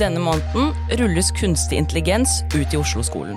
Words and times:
Denne 0.00 0.20
måneden 0.20 0.70
rulles 0.96 1.28
kunstig 1.36 1.76
intelligens 1.76 2.42
ut 2.54 2.72
i 2.72 2.78
Oslo-skolen. 2.80 3.36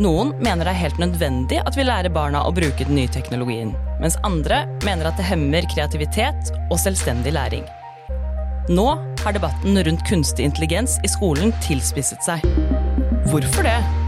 Noen 0.00 0.30
mener 0.40 0.64
det 0.64 0.72
er 0.72 0.78
helt 0.86 1.00
nødvendig 1.00 1.58
at 1.68 1.76
vi 1.76 1.84
lærer 1.84 2.12
barna 2.12 2.40
å 2.48 2.52
bruke 2.56 2.86
den 2.88 2.96
nye 2.96 3.10
teknologien, 3.12 3.74
mens 4.00 4.16
andre 4.24 4.62
mener 4.86 5.10
at 5.10 5.20
det 5.20 5.28
hemmer 5.28 5.68
kreativitet 5.74 6.52
og 6.70 6.80
selvstendig 6.80 7.34
læring. 7.36 7.68
Nå 8.72 8.88
har 9.20 9.36
debatten 9.36 9.76
rundt 9.76 10.08
kunstig 10.08 10.48
intelligens 10.48 10.96
i 11.04 11.12
skolen 11.12 11.52
tilspisset 11.68 12.24
seg. 12.24 12.48
Hvorfor 13.28 13.68
det? 13.68 14.05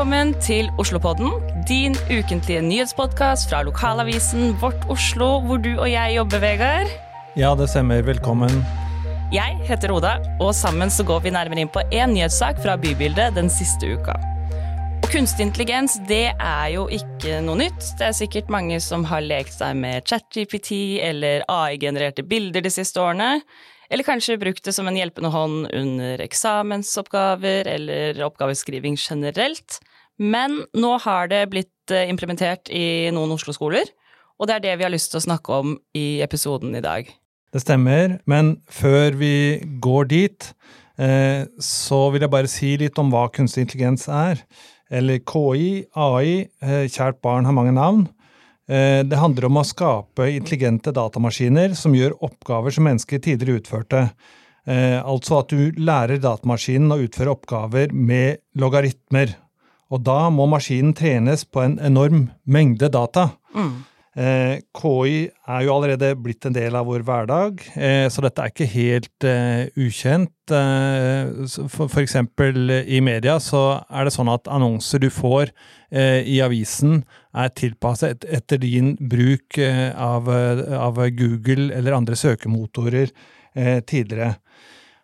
Velkommen 0.00 0.30
til 0.40 0.70
Oslopodden, 0.80 1.28
din 1.68 1.92
ukentlige 2.08 2.62
nyhetspodkast 2.64 3.50
fra 3.50 3.58
lokalavisen 3.66 4.54
Vårt 4.56 4.86
Oslo, 4.88 5.26
hvor 5.44 5.58
du 5.60 5.74
og 5.74 5.90
jeg 5.90 6.14
jobber, 6.14 6.40
Vegard. 6.40 6.88
Ja, 7.36 7.50
det 7.52 7.66
stemmer. 7.68 8.00
Velkommen. 8.06 8.62
Jeg 9.28 9.58
heter 9.68 9.92
Oda, 9.92 10.14
og 10.40 10.54
sammen 10.56 10.88
så 10.88 11.04
går 11.04 11.20
vi 11.26 11.32
nærmere 11.36 11.60
inn 11.60 11.68
på 11.68 11.82
én 11.92 12.14
nyhetssak 12.16 12.62
fra 12.64 12.78
bybildet 12.80 13.36
den 13.36 13.52
siste 13.52 13.90
uka. 13.92 14.14
Og 15.02 15.10
kunstig 15.12 15.44
intelligens, 15.50 15.98
det 16.08 16.30
er 16.32 16.70
jo 16.78 16.86
ikke 16.88 17.42
noe 17.44 17.60
nytt. 17.60 17.90
Det 18.00 18.08
er 18.08 18.16
sikkert 18.16 18.48
mange 18.48 18.80
som 18.80 19.04
har 19.12 19.20
lekt 19.20 19.52
seg 19.58 19.76
med 19.84 20.08
ChatGPT 20.08 20.72
eller 21.10 21.44
AI-genererte 21.44 22.24
bilder 22.24 22.64
de 22.64 22.72
siste 22.72 23.04
årene. 23.04 23.42
Eller 23.92 24.08
kanskje 24.08 24.40
brukt 24.40 24.64
det 24.64 24.72
som 24.72 24.88
en 24.88 24.96
hjelpende 24.96 25.28
hånd 25.34 25.68
under 25.76 26.24
eksamensoppgaver 26.24 27.68
eller 27.68 28.24
oppgaveskriving 28.30 28.96
generelt. 28.96 29.82
Men 30.20 30.66
nå 30.76 30.92
har 31.00 31.30
det 31.32 31.46
blitt 31.52 31.94
eh, 31.94 32.10
implementert 32.12 32.68
i 32.68 33.08
noen 33.14 33.32
Oslo-skoler, 33.32 33.88
og 34.36 34.48
det 34.48 34.58
er 34.58 34.64
det 34.66 34.76
vi 34.80 34.86
har 34.86 34.92
lyst 34.92 35.14
til 35.14 35.20
å 35.20 35.24
snakke 35.24 35.60
om 35.62 35.74
i 35.96 36.20
episoden 36.24 36.76
i 36.76 36.84
dag. 36.84 37.08
Det 37.50 37.62
stemmer, 37.64 38.18
men 38.30 38.58
før 38.70 39.16
vi 39.18 39.34
går 39.82 40.10
dit, 40.12 40.50
eh, 41.00 41.48
så 41.56 42.02
vil 42.12 42.26
jeg 42.26 42.32
bare 42.36 42.52
si 42.52 42.74
litt 42.80 43.00
om 43.00 43.10
hva 43.12 43.26
kunstig 43.32 43.64
intelligens 43.64 44.06
er. 44.12 44.44
Eller 44.92 45.22
KI, 45.24 45.86
AI, 45.96 46.50
eh, 46.60 46.84
kjært 46.92 47.22
barn 47.24 47.48
har 47.48 47.56
mange 47.56 47.76
navn. 47.76 48.08
Det 48.70 49.18
handler 49.18 49.48
om 49.48 49.56
å 49.58 49.64
skape 49.66 50.28
intelligente 50.30 50.92
datamaskiner 50.94 51.72
som 51.74 51.90
gjør 51.90 52.12
oppgaver 52.22 52.70
som 52.70 52.84
mennesker 52.86 53.18
tidligere 53.18 53.58
utførte. 53.58 54.02
Altså 54.62 55.40
at 55.40 55.50
du 55.50 55.74
lærer 55.74 56.22
datamaskinen 56.22 56.94
å 56.94 57.00
utføre 57.02 57.34
oppgaver 57.34 57.90
med 57.90 58.38
logaritmer. 58.54 59.34
Og 59.90 60.02
da 60.06 60.28
må 60.30 60.46
maskinen 60.50 60.94
trenes 60.96 61.44
på 61.44 61.64
en 61.64 61.78
enorm 61.82 62.28
mengde 62.46 62.90
data. 62.92 63.30
Mm. 63.54 63.72
Eh, 64.18 64.56
KI 64.74 65.18
er 65.30 65.60
jo 65.62 65.74
allerede 65.76 66.16
blitt 66.18 66.42
en 66.48 66.54
del 66.54 66.74
av 66.74 66.88
vår 66.90 67.04
hverdag, 67.06 67.60
eh, 67.78 68.08
så 68.10 68.24
dette 68.24 68.42
er 68.42 68.50
ikke 68.50 68.66
helt 68.72 69.26
eh, 69.26 69.68
ukjent. 69.78 70.34
Eh, 70.50 71.30
for, 71.70 71.86
for, 71.86 72.00
eksempel 72.02 72.72
i 72.90 72.98
media 73.06 73.36
så 73.38 73.84
er 73.86 74.08
det 74.08 74.14
sånn 74.16 74.32
at 74.32 74.50
annonser 74.50 74.98
du 74.98 75.06
får 75.14 75.52
eh, 75.94 76.26
i 76.26 76.40
avisen 76.42 77.04
er 77.30 77.54
tilpasset 77.54 78.26
etter 78.26 78.58
din 78.58 78.96
bruk 78.98 79.60
eh, 79.62 79.94
av, 79.94 80.26
av, 80.26 80.98
Google 81.14 81.70
eller 81.76 81.94
andre 82.00 82.18
søkemotorer 82.18 83.14
tidligere. 83.50 84.36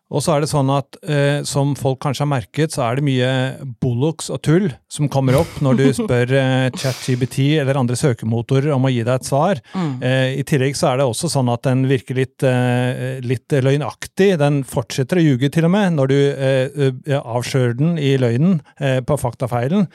Og 0.07 0.23
så 0.23 0.37
er 0.37 0.45
det 0.45 0.51
sånn 0.53 0.69
at 0.71 0.97
eh, 1.03 1.41
som 1.47 1.73
folk 1.79 1.99
kanskje 2.05 2.23
har 2.23 2.31
merket, 2.31 2.75
så 2.75 2.85
er 2.87 2.99
det 2.99 3.07
mye 3.09 3.31
bollocks 3.83 4.29
og 4.31 4.39
tull 4.47 4.69
som 4.93 5.09
kommer 5.11 5.41
opp 5.41 5.59
når 5.65 5.81
du 5.81 5.85
spør 5.99 6.31
eh, 6.39 6.69
ChatGBT 6.79 7.41
eller 7.63 7.81
andre 7.81 7.99
søkemotorer 7.99 8.71
om 8.75 8.87
å 8.87 8.93
gi 8.93 9.03
deg 9.03 9.15
et 9.17 9.27
svar. 9.27 9.61
Mm. 9.75 9.97
Eh, 10.07 10.29
I 10.39 10.45
tillegg 10.47 10.79
så 10.79 10.93
er 10.93 11.01
det 11.01 11.09
også 11.11 11.31
sånn 11.33 11.51
at 11.51 11.65
den 11.67 11.83
virker 11.91 12.21
litt, 12.21 12.39
eh, 12.47 13.19
litt 13.27 13.51
løgnaktig. 13.51 14.37
Den 14.39 14.61
fortsetter 14.69 15.19
å 15.19 15.27
ljuge 15.27 15.51
til 15.51 15.67
og 15.67 15.75
med 15.75 15.99
når 15.99 16.13
du 16.13 16.17
eh, 16.21 17.19
avslører 17.19 17.75
den 17.81 17.99
i 17.99 18.15
løgnen 18.23 18.61
eh, 18.79 19.01
på 19.03 19.19
faktafeilen. 19.19 19.89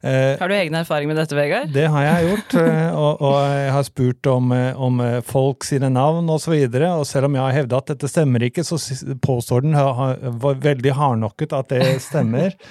har 0.00 0.48
du 0.48 0.54
egen 0.54 0.80
erfaring 0.80 1.10
med 1.10 1.20
dette, 1.20 1.36
Vegard? 1.36 1.74
Det 1.74 1.90
har 1.92 2.08
jeg 2.08 2.30
gjort. 2.30 2.56
og, 3.04 3.20
og, 3.20 3.38
jeg 3.52 3.72
har 3.76 3.84
spurt 3.84 4.32
om, 4.32 4.52
om 4.88 5.04
folk 5.28 5.68
sine 5.68 5.92
navn 5.92 6.24
osv. 6.24 6.38
Og, 6.38 6.44
så 6.48 6.52
videre, 6.54 6.88
og 6.94 7.02
selv 7.04 7.26
om 7.26 7.34
jeg 7.34 7.42
har 7.42 7.56
hevda 7.56 7.80
at 7.82 7.90
dette 7.90 8.08
stemmer 8.08 8.44
ikke, 8.46 8.62
så 8.64 8.78
påstår 9.20 9.57
Gordon 9.58 10.38
var 10.38 10.60
veldig 10.62 10.92
hardnokket 10.94 11.54
at 11.56 11.74
det 11.74 11.98
stemmer. 12.04 12.54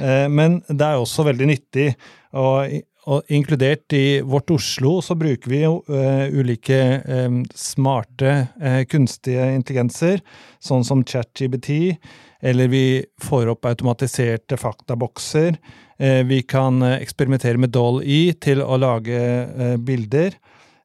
Eh, 0.00 0.28
men 0.32 0.62
det 0.68 0.80
er 0.86 0.96
også 0.96 1.26
veldig 1.26 1.46
nyttig. 1.50 1.90
Og, 2.40 2.70
og 3.12 3.32
inkludert 3.32 3.92
i 3.92 4.22
Vårt 4.24 4.48
Oslo 4.54 4.94
så 5.04 5.12
bruker 5.18 5.52
vi 5.52 5.58
jo 5.60 5.74
uh, 5.90 6.24
ulike 6.32 6.78
um, 7.04 7.42
smarte 7.52 8.32
kunstige 8.88 9.50
intelligenser, 9.58 10.22
sånn 10.62 10.86
som 10.86 11.02
ChatGBT, 11.04 11.98
eller 12.40 12.72
vi 12.72 12.84
får 13.20 13.52
opp 13.52 13.68
automatiserte 13.68 14.56
faktabokser. 14.60 15.58
Vi 16.30 16.40
kan 16.48 16.80
eksperimentere 16.94 17.60
med 17.60 17.74
Doll-E 17.76 18.32
til 18.40 18.64
å 18.64 18.78
lage 18.80 19.20
bilder. 19.84 20.38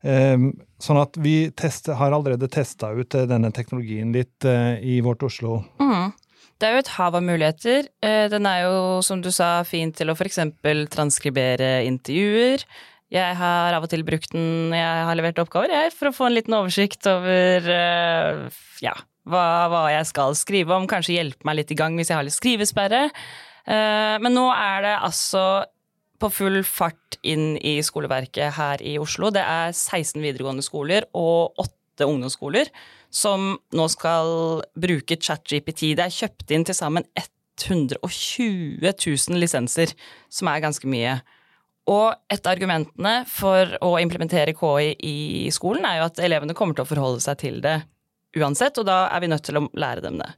Um, 0.06 0.52
Sånn 0.86 1.00
at 1.00 1.16
vi 1.22 1.50
teste, 1.56 1.96
har 1.96 2.14
allerede 2.14 2.50
testa 2.52 2.92
ut 2.94 3.16
eh, 3.16 3.28
denne 3.30 3.52
teknologien 3.56 4.12
litt 4.14 4.44
uh, 4.44 4.76
i 4.84 5.00
vårt 5.04 5.24
Oslo. 5.24 5.62
Mm. 5.80 6.12
Det 6.60 6.68
er 6.68 6.76
jo 6.76 6.82
et 6.84 6.92
hav 6.98 7.16
av 7.16 7.24
muligheter. 7.24 7.88
Uh, 8.04 8.26
den 8.32 8.48
er 8.50 8.66
jo, 8.66 8.76
som 9.06 9.24
du 9.24 9.32
sa, 9.34 9.64
fin 9.68 9.94
til 9.96 10.12
å 10.12 10.18
f.eks. 10.18 10.42
transkribere 10.92 11.80
intervjuer. 11.88 12.68
Jeg 13.16 13.40
har 13.40 13.78
av 13.78 13.88
og 13.88 13.92
til 13.94 14.04
brukt 14.04 14.34
den 14.34 14.76
jeg 14.76 15.08
har 15.08 15.16
levert 15.16 15.40
oppgaver, 15.40 15.72
jeg, 15.72 15.96
for 15.96 16.10
å 16.10 16.16
få 16.18 16.28
en 16.28 16.36
liten 16.36 16.58
oversikt 16.58 17.06
over 17.08 17.70
ja, 18.82 18.96
hva, 19.30 19.44
hva, 19.72 19.84
jeg 19.94 20.10
skal 20.10 20.34
skrive 20.36 20.74
om. 20.76 20.88
Kanskje 20.90 21.20
hjelpe 21.20 21.48
meg 21.48 21.62
litt 21.62 21.72
i 21.72 21.78
gang 21.80 21.96
hvis 21.96 22.10
jeg 22.12 22.18
har 22.18 22.26
litt 22.26 22.36
skrivesperre. 22.36 23.04
men 23.70 24.36
nå 24.36 24.48
er 24.50 24.82
det 24.88 24.96
altså 25.06 25.46
på 26.20 26.30
full 26.34 26.62
fart 26.68 27.18
inn 27.26 27.56
i 27.58 27.78
skoleverket 27.84 28.56
her 28.58 28.84
i 28.84 28.98
Oslo. 29.02 29.32
Det 29.34 29.44
er 29.44 29.74
16 29.74 30.22
videregående 30.24 30.66
skoler 30.66 31.08
og 31.18 31.58
8 31.62 32.08
ungdomsskoler 32.08 32.72
som 33.14 33.56
nå 33.76 33.88
skal 33.92 34.62
bruke 34.76 35.18
ChatGPT. 35.18 35.94
Det 35.96 36.06
er 36.06 36.18
kjøpt 36.18 36.52
inn 36.56 36.68
til 36.68 36.78
sammen 36.78 37.08
120 37.16 38.84
000 38.84 39.40
lisenser, 39.40 39.96
som 40.30 40.52
er 40.52 40.64
ganske 40.64 40.90
mye. 40.92 41.18
Og 41.92 42.16
et 42.34 42.42
av 42.42 42.56
argumentene 42.56 43.20
for 43.30 43.76
å 43.86 43.96
implementere 44.02 44.56
KI 44.58 44.96
i 45.06 45.52
skolen 45.54 45.86
er 45.86 46.00
jo 46.00 46.08
at 46.10 46.24
elevene 46.24 46.56
kommer 46.58 46.78
til 46.78 46.86
å 46.86 46.90
forholde 46.90 47.22
seg 47.24 47.40
til 47.44 47.62
det 47.64 47.78
uansett, 48.36 48.80
og 48.82 48.88
da 48.90 49.06
er 49.14 49.22
vi 49.24 49.30
nødt 49.32 49.46
til 49.48 49.60
å 49.62 49.68
lære 49.78 50.04
dem 50.04 50.18
det. 50.20 50.32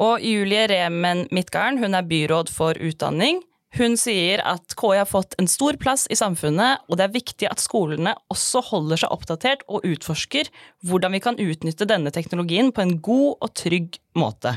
Og 0.00 0.24
Julie 0.24 0.64
Remen 0.68 1.26
Midtgarden, 1.32 1.78
hun 1.80 1.96
er 1.96 2.08
byråd 2.08 2.50
for 2.52 2.76
utdanning, 2.76 3.42
hun 3.78 3.94
sier 4.00 4.40
at 4.42 4.74
KI 4.74 4.96
har 4.98 5.06
fått 5.06 5.36
en 5.38 5.46
stor 5.50 5.76
plass 5.78 6.08
i 6.10 6.18
samfunnet, 6.18 6.82
og 6.90 6.98
det 6.98 7.06
er 7.06 7.14
viktig 7.14 7.46
at 7.46 7.62
skolene 7.62 8.16
også 8.32 8.64
holder 8.66 9.04
seg 9.04 9.14
oppdatert 9.14 9.62
og 9.70 9.86
utforsker 9.86 10.50
hvordan 10.86 11.14
vi 11.14 11.22
kan 11.22 11.38
utnytte 11.38 11.86
denne 11.86 12.10
teknologien 12.14 12.72
på 12.74 12.82
en 12.82 12.96
god 12.98 13.38
og 13.38 13.54
trygg 13.54 14.00
måte. 14.18 14.56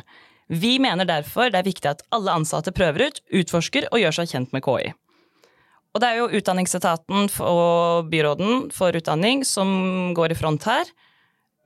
Vi 0.50 0.76
mener 0.82 1.06
derfor 1.08 1.54
det 1.54 1.62
er 1.62 1.70
viktig 1.70 1.92
at 1.92 2.04
alle 2.14 2.34
ansatte 2.34 2.74
prøver 2.76 3.08
ut, 3.08 3.22
utforsker 3.30 3.88
og 3.92 4.02
gjør 4.02 4.18
seg 4.20 4.34
kjent 4.34 4.54
med 4.56 4.66
KI. 4.66 4.92
Og 5.94 6.02
det 6.02 6.10
er 6.10 6.20
jo 6.20 6.30
Utdanningsetaten 6.40 7.30
og 7.46 8.10
byråden 8.10 8.70
for 8.74 8.98
utdanning 8.98 9.44
som 9.46 10.14
går 10.18 10.34
i 10.34 10.38
front 10.40 10.66
her. 10.66 10.90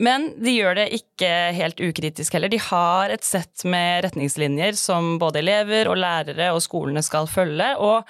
Men 0.04 0.30
de 0.38 0.54
gjør 0.54 0.78
det 0.78 0.88
ikke 0.94 1.30
helt 1.58 1.80
ukritisk 1.82 2.36
heller. 2.38 2.52
De 2.54 2.60
har 2.62 3.10
et 3.10 3.26
sett 3.26 3.64
med 3.66 4.04
retningslinjer 4.06 4.78
som 4.78 5.16
både 5.22 5.42
elever 5.42 5.90
og 5.90 5.98
lærere 5.98 6.52
og 6.54 6.62
skolene 6.66 7.02
skal 7.06 7.30
følge. 7.32 7.74
og 7.78 8.06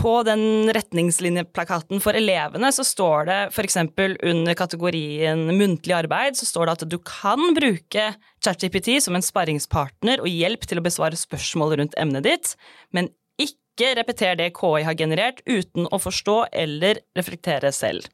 på 0.00 0.12
den 0.24 0.70
retningslinjeplakaten 0.72 2.00
for 2.00 2.16
elevene 2.16 2.70
så 2.72 2.84
står 2.86 3.26
det 3.28 3.38
f.eks. 3.50 3.76
under 3.76 4.56
kategorien 4.56 5.42
muntlig 5.50 5.96
arbeid 5.96 6.38
så 6.38 6.48
står 6.48 6.66
det 6.66 6.76
at 6.76 6.84
du 6.88 6.96
kan 7.04 7.52
bruke 7.56 8.06
ChatGPT 8.40 8.94
som 9.04 9.18
en 9.18 9.24
sparringspartner 9.24 10.22
og 10.22 10.30
hjelp 10.30 10.64
til 10.64 10.80
å 10.80 10.86
besvare 10.86 11.18
spørsmål 11.20 11.76
rundt 11.82 11.98
emnet 12.00 12.24
ditt, 12.24 12.54
men 12.96 13.10
ikke 13.40 13.92
repeter 13.98 14.38
det 14.40 14.52
KI 14.56 14.86
har 14.86 14.96
generert 14.96 15.44
uten 15.44 15.90
å 15.90 16.00
forstå 16.00 16.38
eller 16.64 17.02
reflektere 17.18 17.72
selv. 17.74 18.08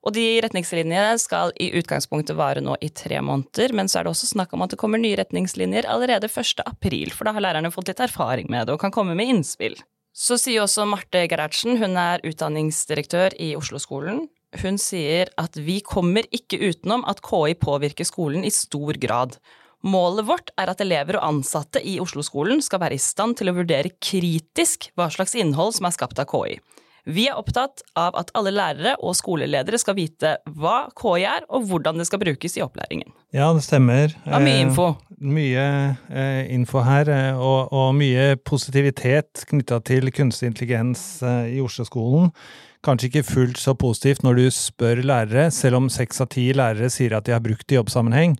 Og 0.00 0.14
de 0.16 0.24
retningslinjene 0.40 1.18
skal 1.20 1.52
i 1.60 1.68
utgangspunktet 1.76 2.38
vare 2.38 2.62
nå 2.64 2.76
i 2.80 2.88
tre 2.88 3.20
måneder, 3.20 3.74
men 3.76 3.88
så 3.90 4.00
er 4.00 4.06
det 4.06 4.14
også 4.14 4.30
snakk 4.30 4.54
om 4.56 4.64
at 4.64 4.72
det 4.72 4.80
kommer 4.80 5.00
nye 5.00 5.18
retningslinjer 5.20 5.88
allerede 5.90 6.30
1. 6.30 6.64
april, 6.64 7.12
for 7.12 7.28
da 7.28 7.36
har 7.36 7.44
lærerne 7.44 7.72
fått 7.74 7.92
litt 7.92 8.00
erfaring 8.00 8.48
med 8.52 8.66
det 8.66 8.76
og 8.76 8.80
kan 8.80 8.94
komme 8.94 9.16
med 9.18 9.28
innspill. 9.34 9.76
Så 10.16 10.40
sier 10.40 10.64
også 10.64 10.88
Marte 10.88 11.26
Gerhardsen, 11.28 11.76
hun 11.78 12.00
er 12.00 12.24
utdanningsdirektør 12.26 13.36
i 13.38 13.52
Oslo-skolen, 13.58 14.24
hun 14.58 14.80
sier 14.82 15.28
at 15.38 15.54
vi 15.62 15.78
kommer 15.86 16.26
ikke 16.34 16.58
utenom 16.58 17.04
at 17.08 17.20
KI 17.22 17.54
påvirker 17.60 18.08
skolen 18.08 18.42
i 18.42 18.50
stor 18.50 18.98
grad. 18.98 19.36
Målet 19.86 20.26
vårt 20.26 20.50
er 20.60 20.72
at 20.72 20.82
elever 20.82 21.20
og 21.20 21.26
ansatte 21.28 21.80
i 21.86 21.98
Oslo-skolen 22.02 22.58
skal 22.64 22.82
være 22.82 22.98
i 22.98 23.00
stand 23.00 23.38
til 23.38 23.52
å 23.52 23.56
vurdere 23.60 23.94
kritisk 24.02 24.90
hva 24.98 25.06
slags 25.12 25.36
innhold 25.38 25.76
som 25.78 25.86
er 25.86 25.94
skapt 25.94 26.18
av 26.20 26.28
KI. 26.32 26.58
Vi 27.10 27.26
er 27.30 27.38
opptatt 27.38 27.82
av 27.98 28.16
at 28.20 28.30
alle 28.38 28.52
lærere 28.54 28.94
og 29.02 29.16
skoleledere 29.18 29.80
skal 29.80 29.96
vite 29.98 30.36
hva 30.56 30.84
KI 30.96 31.26
er, 31.26 31.46
og 31.50 31.68
hvordan 31.70 32.00
det 32.00 32.06
skal 32.08 32.22
brukes 32.22 32.56
i 32.58 32.64
opplæringen. 32.64 33.10
Ja, 33.34 33.50
det 33.56 33.64
stemmer. 33.66 34.14
Det 34.14 34.32
var 34.32 34.44
mye 34.44 34.64
info. 34.64 34.88
Eh, 34.94 35.10
mye 35.20 35.66
eh, 36.08 36.42
info 36.54 36.84
her, 36.86 37.10
eh, 37.12 37.36
og, 37.36 37.72
og, 37.76 37.92
mye 37.98 38.34
positivitet 38.46 39.44
knytta 39.50 39.80
til 39.86 40.12
kunstig 40.14 40.50
intelligens 40.50 41.04
eh, 41.26 41.56
i 41.56 41.62
Oslo-skolen 41.64 42.30
kanskje 42.84 43.10
ikke 43.10 43.26
fullt 43.28 43.60
så 43.60 43.74
positivt 43.78 44.22
når 44.24 44.38
du 44.38 44.46
spør 44.54 45.02
lærere. 45.04 45.48
Selv 45.52 45.80
om 45.80 45.88
seks 45.92 46.20
av 46.22 46.30
ti 46.32 46.46
lærere 46.56 46.88
sier 46.92 47.16
at 47.16 47.26
de 47.26 47.34
har 47.34 47.42
brukt 47.44 47.66
det 47.68 47.76
i 47.76 47.78
jobbsammenheng, 47.78 48.36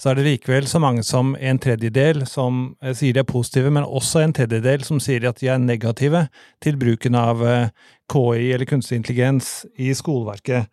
så 0.00 0.10
er 0.10 0.18
det 0.18 0.26
likevel 0.26 0.68
så 0.68 0.80
mange 0.82 1.04
som 1.06 1.34
en 1.36 1.60
tredjedel 1.62 2.24
som 2.28 2.64
eh, 2.82 2.94
sier 2.96 3.16
de 3.16 3.22
er 3.22 3.28
positive, 3.28 3.70
men 3.70 3.84
også 3.84 4.24
en 4.24 4.34
tredjedel 4.36 4.86
som 4.88 5.00
sier 5.02 5.28
at 5.28 5.42
de 5.42 5.52
er 5.52 5.60
negative 5.62 6.26
til 6.64 6.80
bruken 6.80 7.18
av 7.18 7.44
eh, 7.46 7.70
KI 8.12 8.52
eller 8.56 8.68
kunstig 8.68 9.02
intelligens 9.02 9.62
i 9.76 9.92
skoleverket. 9.96 10.72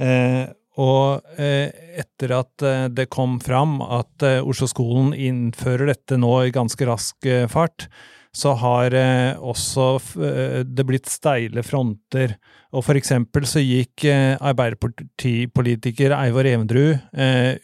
Eh, 0.00 0.44
og 0.74 1.22
etter 1.38 2.32
at 2.34 2.62
det 2.90 3.04
kom 3.14 3.36
fram 3.38 3.76
at 3.78 4.24
Oslo-skolen 4.42 5.12
innfører 5.14 5.92
dette 5.92 6.18
nå 6.18 6.32
i 6.42 6.50
ganske 6.50 6.88
rask 6.88 7.28
fart, 7.46 7.86
så 8.34 8.52
har 8.58 8.94
eh, 8.98 9.38
også 9.38 9.86
eh, 10.18 10.60
det 10.66 10.84
blitt 10.88 11.10
steile 11.10 11.62
fronter. 11.62 12.34
Og 12.74 12.82
for 12.82 12.98
eksempel 12.98 13.46
så 13.46 13.62
gikk 13.62 14.06
eh, 14.10 14.34
Arbeiderpartipolitiker 14.42 16.16
Eivor 16.18 16.48
Evendrud 16.50 16.98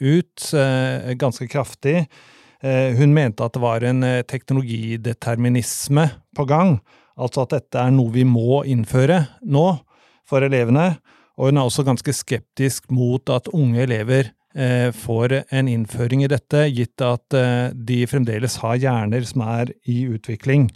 ut 0.01 0.51
ganske 1.19 1.49
kraftig. 1.51 2.05
Hun 2.61 3.15
mente 3.17 3.43
at 3.43 3.55
det 3.57 3.63
var 3.63 3.85
en 3.89 4.05
teknologideterminisme 4.29 6.05
på 6.37 6.45
gang. 6.45 6.75
Altså 7.17 7.47
at 7.47 7.55
dette 7.55 7.81
er 7.81 7.95
noe 7.95 8.13
vi 8.13 8.27
må 8.29 8.61
innføre 8.69 9.23
nå 9.49 9.65
for 10.29 10.45
elevene. 10.45 10.93
Og 11.41 11.49
hun 11.49 11.59
er 11.59 11.71
også 11.71 11.87
ganske 11.89 12.13
skeptisk 12.15 12.91
mot 12.93 13.33
at 13.33 13.49
unge 13.57 13.81
elever 13.87 14.29
får 14.97 15.33
en 15.55 15.69
innføring 15.71 16.25
i 16.25 16.31
dette, 16.31 16.65
gitt 16.75 17.01
at 17.05 17.37
eh, 17.39 17.71
de 17.71 18.03
fremdeles 18.11 18.57
har 18.65 18.81
hjerner 18.83 19.23
som 19.29 19.45
er 19.47 19.71
i 19.87 20.03
utvikling. 20.11 20.69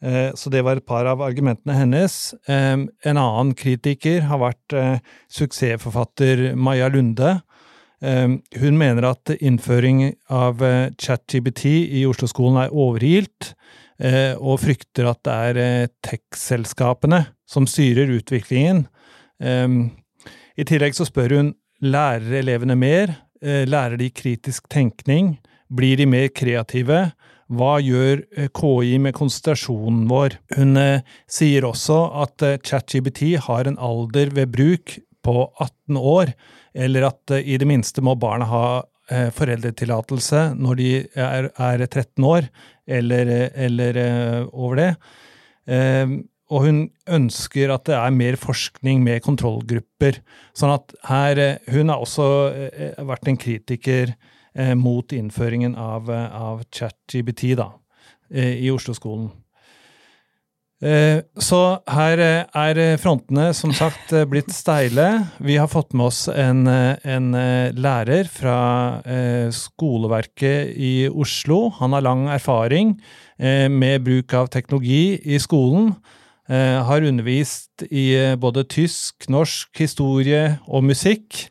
Eh, 0.00 0.30
så 0.38 0.52
det 0.52 0.62
var 0.62 0.78
et 0.78 0.86
par 0.86 1.08
av 1.10 1.22
argumentene 1.26 1.74
hennes. 1.74 2.18
En 2.46 2.86
annen 3.10 3.54
kritiker 3.58 4.28
har 4.30 4.42
vært 4.44 4.76
suksessforfatter 5.32 6.54
Maja 6.54 6.88
Lunde. 6.88 7.40
Hun 8.00 8.78
mener 8.80 9.04
at 9.10 9.28
innføring 9.36 10.06
av 10.32 10.62
ChatGBT 10.96 11.66
i 12.00 12.06
Oslo-skolen 12.08 12.62
er 12.62 12.72
overilt, 12.72 13.50
og 14.40 14.62
frykter 14.62 15.10
at 15.10 15.20
det 15.28 15.34
er 15.50 15.90
tech-selskapene 16.00 17.26
som 17.44 17.68
styrer 17.68 18.08
utviklingen. 18.16 18.86
I 20.56 20.64
tillegg 20.64 20.96
så 20.96 21.04
spør 21.04 21.36
hun 21.36 21.52
Lærer 21.80 22.42
elevene 22.42 22.76
mer? 22.76 23.14
Eh, 23.40 23.64
lærer 23.64 23.96
de 23.96 24.10
kritisk 24.12 24.68
tenkning? 24.68 25.38
Blir 25.72 25.96
de 25.96 26.06
mer 26.06 26.28
kreative? 26.28 27.12
Hva 27.48 27.78
gjør 27.80 28.20
eh, 28.36 28.50
KI 28.52 28.98
med 29.00 29.16
konsentrasjonen 29.16 30.04
vår? 30.10 30.36
Hun 30.58 30.76
eh, 30.76 31.06
sier 31.24 31.64
også 31.64 32.02
at 32.20 32.44
ChatGBT 32.68 33.38
har 33.46 33.70
en 33.70 33.80
alder 33.80 34.28
ved 34.36 34.52
bruk 34.52 34.98
på 35.24 35.36
18 35.56 35.96
år, 35.96 36.34
eller 36.76 37.08
at 37.08 37.32
i 37.40 37.56
det 37.60 37.68
minste 37.68 38.04
må 38.04 38.14
barna 38.16 38.46
ha 38.48 38.64
foreldretillatelse 39.34 40.52
når 40.54 40.76
de 40.78 40.90
er, 41.18 41.48
er 41.50 41.82
13 41.82 42.24
år, 42.24 42.46
eller, 42.86 43.32
eller 43.58 43.98
over 44.54 44.78
det. 44.78 44.90
Og 46.50 46.66
hun 46.66 46.78
ønsker 47.10 47.70
at 47.70 47.86
det 47.86 47.96
er 47.96 48.14
mer 48.14 48.38
forskning 48.40 49.04
med 49.06 49.22
kontrollgrupper. 49.22 50.18
Sånn 50.56 50.74
at 50.74 50.94
her 51.06 51.38
eh, 51.38 51.68
Hun 51.70 51.92
har 51.92 52.02
også 52.02 52.26
eh, 52.50 53.04
vært 53.06 53.30
en 53.30 53.38
kritiker 53.38 54.14
eh, 54.54 54.74
mot 54.74 55.14
innføringen 55.14 55.76
av, 55.78 56.10
av 56.10 56.64
ChatGBT 56.74 57.54
da, 57.60 57.70
i 58.34 58.70
Oslo-skolen. 58.70 59.30
Så 60.80 61.58
her 61.92 62.20
er 62.24 62.78
frontene 62.96 63.50
som 63.52 63.74
sagt 63.76 64.14
blitt 64.30 64.48
steile. 64.56 65.26
Vi 65.44 65.58
har 65.60 65.68
fått 65.68 65.92
med 65.92 66.06
oss 66.06 66.22
en, 66.32 66.62
en 66.64 67.26
lærer 67.76 68.30
fra 68.32 68.54
skoleverket 69.52 70.72
i 70.80 70.94
Oslo. 71.12 71.66
Han 71.82 71.92
har 71.92 72.06
lang 72.06 72.22
erfaring 72.32 72.94
med 73.36 74.06
bruk 74.08 74.32
av 74.40 74.48
teknologi 74.56 75.18
i 75.20 75.36
skolen. 75.44 75.92
Eh, 76.50 76.82
har 76.82 77.06
undervist 77.06 77.84
i 77.94 78.10
eh, 78.18 78.34
både 78.34 78.64
tysk, 78.66 79.28
norsk, 79.30 79.70
historie 79.78 80.56
og 80.66 80.82
musikk. 80.82 81.44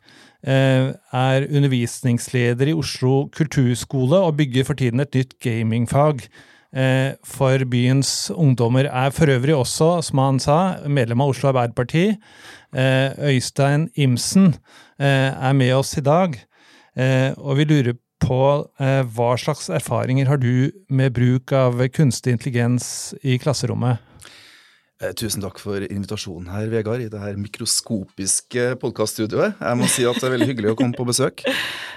Eh, 0.44 0.92
er 0.92 1.48
undervisningsleder 1.48 2.68
i 2.68 2.76
Oslo 2.76 3.30
kulturskole 3.32 4.20
og 4.20 4.36
bygger 4.42 4.68
for 4.68 4.80
tiden 4.80 5.00
et 5.04 5.16
nytt 5.16 5.38
gamingfag 5.44 6.28
for 7.26 7.64
byens 7.66 8.30
ungdommer. 8.30 8.86
Er 8.86 9.10
for 9.10 9.26
øvrig 9.26 9.56
også, 9.56 10.04
som 10.06 10.20
han 10.22 10.38
sa, 10.38 10.58
medlem 10.86 11.24
av 11.24 11.32
Oslo 11.32 11.50
Arbeiderparti. 11.50 12.12
Øystein 12.78 13.88
Imsen 13.98 14.54
er 15.00 15.54
med 15.58 15.74
oss 15.74 15.96
i 15.98 16.04
dag, 16.06 16.38
og 17.42 17.58
vi 17.58 17.66
lurer 17.66 17.98
på 18.22 18.70
hva 18.78 19.32
slags 19.42 19.72
erfaringer 19.74 20.30
har 20.30 20.38
du 20.38 20.70
med 20.94 21.18
bruk 21.18 21.50
av 21.58 21.82
kunstig 21.90 22.38
intelligens 22.38 23.16
i 23.26 23.40
klasserommet? 23.42 23.98
Eh, 25.00 25.14
tusen 25.16 25.40
takk 25.40 25.62
for 25.64 25.80
invitasjonen 25.80 26.50
her, 26.52 26.66
Vegard, 26.68 27.00
i 27.00 27.08
det 27.08 27.20
her 27.22 27.38
mikroskopiske 27.40 28.74
podkaststudioet. 28.82 29.56
Jeg 29.56 29.78
må 29.80 29.88
si 29.88 30.04
at 30.04 30.18
det 30.20 30.28
er 30.28 30.34
veldig 30.34 30.48
hyggelig 30.50 30.74
å 30.74 30.80
komme 30.82 30.98
på 30.98 31.06
besøk. 31.08 31.46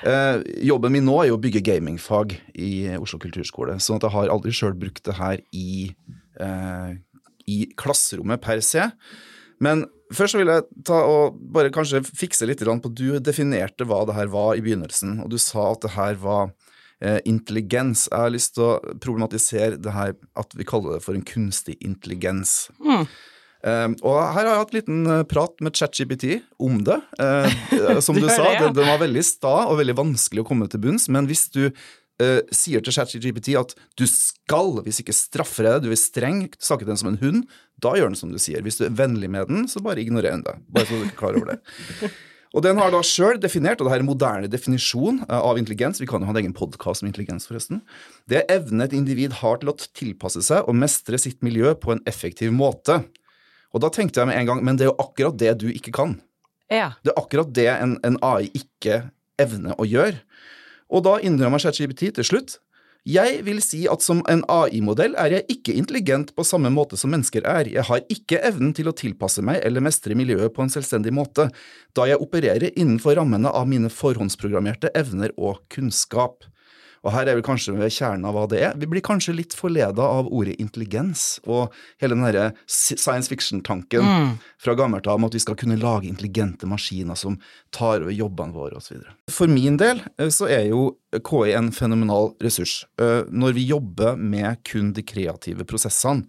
Eh, 0.07 0.37
jobben 0.67 0.95
min 0.95 1.05
nå 1.07 1.17
er 1.19 1.33
jo 1.33 1.37
å 1.37 1.41
bygge 1.43 1.65
gamingfag 1.67 2.37
i 2.55 2.95
Oslo 2.95 3.19
kulturskole. 3.23 3.75
sånn 3.83 3.99
at 3.99 4.07
jeg 4.07 4.15
har 4.15 4.31
aldri 4.31 4.55
sjøl 4.55 4.79
brukt 4.79 5.03
det 5.03 5.15
her 5.19 5.43
i, 5.51 5.95
eh, 6.39 6.95
i, 7.47 7.67
klasserommet 7.75 8.41
per 8.41 8.63
se. 8.63 8.87
Men 9.59 9.85
først 10.15 10.39
vil 10.39 10.47
jeg 10.47 10.63
ta 10.85 11.03
og 11.03 11.43
bare 11.43 11.75
kanskje 11.75 12.07
fikse 12.07 12.47
litt 12.47 12.63
på 12.63 12.95
Du 12.95 13.19
definerte 13.19 13.83
hva 13.83 14.07
det 14.07 14.15
her 14.15 14.27
var 14.27 14.55
i 14.55 14.61
begynnelsen, 14.61 15.25
og 15.25 15.31
du 15.31 15.39
sa 15.39 15.73
at 15.73 15.81
det 15.83 15.91
her 15.99 16.15
var 16.15 16.53
intelligens. 17.27 18.05
Jeg 18.13 18.25
har 18.25 18.31
lyst 18.31 18.53
til 18.55 18.63
å 18.63 18.97
problematisere 19.03 19.79
det 19.83 19.91
her 19.91 20.13
at 20.39 20.53
vi 20.55 20.67
kaller 20.69 20.97
det 20.97 21.03
for 21.03 21.19
en 21.19 21.25
kunstig 21.27 21.75
intelligens. 21.83 22.69
Mm. 22.79 23.09
Uh, 23.63 23.95
og 24.03 24.17
her 24.35 24.41
har 24.43 24.49
jeg 24.49 24.61
hatt 24.61 24.73
en 24.73 24.79
liten 24.81 25.03
uh, 25.07 25.25
prat 25.29 25.61
med 25.63 25.77
ChatGPT 25.79 26.41
om 26.63 26.81
det. 26.87 26.99
Uh, 27.21 28.01
som 28.03 28.19
du, 28.19 28.27
sa, 28.27 28.49
den, 28.59 28.75
den, 28.75 28.89
var 28.89 29.03
veldig 29.03 29.23
sta 29.27 29.55
og 29.71 29.79
veldig 29.79 29.97
vanskelig 30.01 30.43
å 30.43 30.49
komme 30.49 30.67
til 30.71 30.83
bunns, 30.83 31.09
men 31.13 31.31
hvis 31.31 31.49
du 31.55 31.69
sier 32.55 32.79
til 32.85 32.95
ChatGPT 32.95 33.49
at 33.59 33.73
du 33.99 34.05
skal, 34.07 34.77
hvis 34.85 35.01
ikke 35.03 35.15
straffer 35.17 35.67
jeg 35.67 35.75
deg, 35.81 35.89
du 35.89 35.95
er 35.97 35.99
streng, 35.99 36.37
snakke 36.63 36.85
til 36.85 36.93
den 36.93 37.01
som 37.01 37.09
en 37.11 37.17
hund, 37.19 37.41
da 37.83 37.97
gjør 37.99 38.13
den 38.13 38.19
som 38.21 38.31
du 38.31 38.39
sier. 38.39 38.63
Hvis 38.63 38.79
du 38.79 38.85
er 38.87 38.95
vennlig 38.95 39.27
med 39.33 39.51
den, 39.51 39.65
så 39.67 39.83
bare 39.83 39.99
ignorer 40.05 40.37
den 40.37 40.45
det. 40.47 40.55
Bare 40.71 40.87
så 40.87 41.01
du 41.01 41.09
er 41.09 41.17
klar 41.19 41.35
over 41.41 41.51
det. 41.51 42.13
Og 42.53 42.65
den 42.65 42.77
har 42.77 42.93
da 42.93 43.01
sjøl 43.07 43.39
definert, 43.41 43.81
og 43.81 43.87
det 43.87 43.95
her 43.95 44.01
er 44.03 44.05
en 44.05 44.11
moderne 44.11 44.51
definisjon 44.53 45.23
eh, 45.25 45.39
av 45.39 45.61
intelligens, 45.61 46.03
vi 46.03 46.09
kan 46.11 46.21
jo 46.21 46.29
ha 46.29 46.35
en 46.35 46.43
egen 46.43 46.57
podkast 46.57 47.05
om 47.05 47.09
intelligens, 47.09 47.49
forresten, 47.49 47.81
det 48.29 48.43
er 48.43 48.59
evnen 48.59 48.85
et 48.85 48.97
individ 48.97 49.39
har 49.41 49.61
til 49.63 49.73
å 49.73 49.77
tilpasse 49.81 50.45
seg 50.45 50.69
og 50.69 50.77
mestre 50.77 51.21
sitt 51.21 51.41
miljø 51.45 51.73
på 51.81 51.95
en 51.95 52.03
effektiv 52.09 52.53
måte. 52.57 53.01
Og 53.73 53.85
da 53.85 53.89
tenkte 53.93 54.21
jeg 54.21 54.29
med 54.29 54.37
en 54.41 54.51
gang, 54.51 54.61
men 54.65 54.77
det 54.77 54.87
er 54.87 54.93
jo 54.93 55.01
akkurat 55.01 55.39
det 55.41 55.55
du 55.63 55.71
ikke 55.73 55.95
kan. 55.97 56.19
Ja. 56.73 56.93
Det 57.05 57.13
er 57.13 57.21
akkurat 57.21 57.53
det 57.57 57.71
en, 57.73 57.97
en 58.05 58.19
AI 58.25 58.51
ikke 58.57 59.07
evner 59.41 59.79
å 59.81 59.89
gjøre. 59.89 60.21
Og 60.93 61.07
da 61.07 61.17
innrømmer 61.25 61.63
ChatGPT 61.63 62.11
til 62.19 62.29
slutt 62.29 62.59
jeg 63.03 63.41
vil 63.43 63.59
si 63.65 63.81
at 63.91 64.03
som 64.05 64.21
en 64.31 64.45
AI-modell 64.47 65.17
er 65.19 65.35
jeg 65.35 65.57
ikke 65.57 65.75
intelligent 65.75 66.31
på 66.37 66.45
samme 66.47 66.71
måte 66.71 66.95
som 66.99 67.11
mennesker 67.11 67.43
er, 67.51 67.67
jeg 67.67 67.83
har 67.89 68.05
ikke 68.13 68.39
evnen 68.47 68.71
til 68.79 68.87
å 68.87 68.95
tilpasse 68.95 69.43
meg 69.43 69.59
eller 69.67 69.83
mestre 69.83 70.15
miljøet 70.19 70.55
på 70.55 70.63
en 70.63 70.71
selvstendig 70.71 71.11
måte, 71.15 71.49
da 71.99 72.07
jeg 72.07 72.23
opererer 72.23 72.71
innenfor 72.71 73.19
rammene 73.19 73.51
av 73.51 73.67
mine 73.67 73.91
forhåndsprogrammerte 73.91 74.93
evner 74.95 75.35
og 75.35 75.65
kunnskap. 75.75 76.47
Og 77.03 77.11
her 77.17 77.27
er 77.27 77.39
vi 77.39 77.45
kanskje 77.45 77.75
ved 77.75 77.91
kjernen 77.91 78.27
av 78.29 78.37
hva 78.37 78.45
det 78.51 78.61
er. 78.63 78.77
Vi 78.79 78.89
blir 78.91 79.03
kanskje 79.05 79.35
litt 79.35 79.57
forleda 79.59 80.05
av 80.07 80.29
ordet 80.31 80.55
intelligens 80.63 81.41
og 81.43 81.75
hele 82.03 82.15
den 82.15 82.27
derre 82.29 82.47
science 82.71 83.31
fiction-tanken 83.33 84.07
mm. 84.07 84.31
fra 84.63 84.77
gammelt 84.79 85.09
av 85.11 85.19
om 85.19 85.27
at 85.27 85.35
vi 85.35 85.43
skal 85.43 85.59
kunne 85.59 85.81
lage 85.81 86.11
intelligente 86.11 86.69
maskiner 86.71 87.19
som 87.19 87.41
tar 87.75 88.05
over 88.05 88.15
jobbene 88.15 88.55
våre 88.55 88.79
osv. 88.79 89.03
For 89.31 89.51
min 89.51 89.81
del 89.83 90.05
eh, 90.17 90.31
så 90.31 90.47
er 90.51 90.69
jo 90.71 90.93
KI 91.13 91.57
en 91.59 91.73
fenomenal 91.75 92.33
ressurs. 92.43 92.85
Eh, 93.03 93.23
når 93.29 93.59
vi 93.59 93.69
jobber 93.73 94.17
med 94.17 94.63
kun 94.69 94.95
de 94.97 95.05
kreative 95.07 95.67
prosessene, 95.69 96.29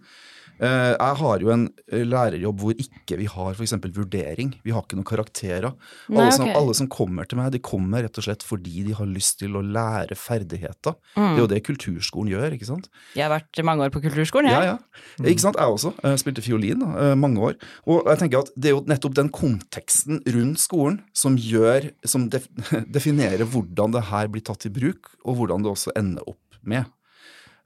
jeg 0.60 1.16
har 1.18 1.42
jo 1.42 1.50
en 1.50 1.64
eh, 1.90 2.04
lærerjobb 2.06 2.60
hvor 2.62 2.74
ikke 2.78 3.16
vi 3.18 3.26
har 3.26 3.54
f.eks. 3.56 3.72
vurdering. 3.96 4.52
Vi 4.64 4.70
har 4.74 4.82
ikke 4.84 4.96
noen 4.98 5.08
karakterer. 5.08 5.72
Nei, 6.08 6.20
Alle, 6.22 6.32
som, 6.36 6.44
okay. 6.46 6.54
alle 6.60 6.74
som 6.78 6.88
kommer 6.88 7.26
til 7.28 7.38
meg, 7.40 7.50
de 7.52 7.58
kommer 7.64 8.04
rett 8.06 8.18
og 8.20 8.26
slett 8.26 8.44
fordi 8.46 8.84
de 8.86 8.94
har 8.94 9.06
lyst 9.10 9.38
til 9.42 9.56
å 9.58 9.62
lære 9.64 10.14
ferdigheter. 10.18 10.94
Det 11.14 11.24
Mm. 11.24 11.34
er 11.34 11.38
jo 11.40 11.46
det 11.50 11.62
kulturskolen 11.66 12.30
gjør, 12.30 12.52
ikke 12.54 12.66
sant? 12.68 12.88
Jeg 13.16 13.24
har 13.26 13.32
vært 13.34 13.64
mange 13.64 13.82
år 13.86 13.90
på 13.90 14.02
kulturskolen, 14.04 14.50
Ja, 14.50 14.62
ja. 14.62 14.78
Mm. 15.18 15.26
Ikke 15.32 15.40
sant? 15.40 15.56
Jeg 15.56 15.66
også. 15.74 15.94
Jeg 16.02 16.18
spilte 16.22 16.42
fiolin 16.44 16.78
da, 16.80 16.90
eh, 17.10 17.14
mange 17.14 17.38
år. 17.40 17.54
Og 17.86 18.04
jeg 18.06 18.18
tenker 18.18 18.38
at 18.44 18.50
det 18.56 18.70
er 18.70 18.76
jo 18.76 18.84
nettopp 18.86 19.14
den 19.14 19.28
konteksten 19.30 20.22
rundt 20.26 20.58
skolen 20.58 21.00
som 21.14 21.36
gjør, 21.36 21.90
som 22.04 22.28
definerer 22.96 23.44
hvordan 23.46 23.92
det 23.94 24.04
her 24.10 24.28
blir 24.28 24.42
tatt 24.44 24.66
i 24.66 24.70
bruk, 24.74 25.10
og 25.24 25.36
hvordan 25.38 25.62
det 25.64 25.70
også 25.72 25.92
ender 25.96 26.22
opp 26.28 26.58
med. 26.62 26.84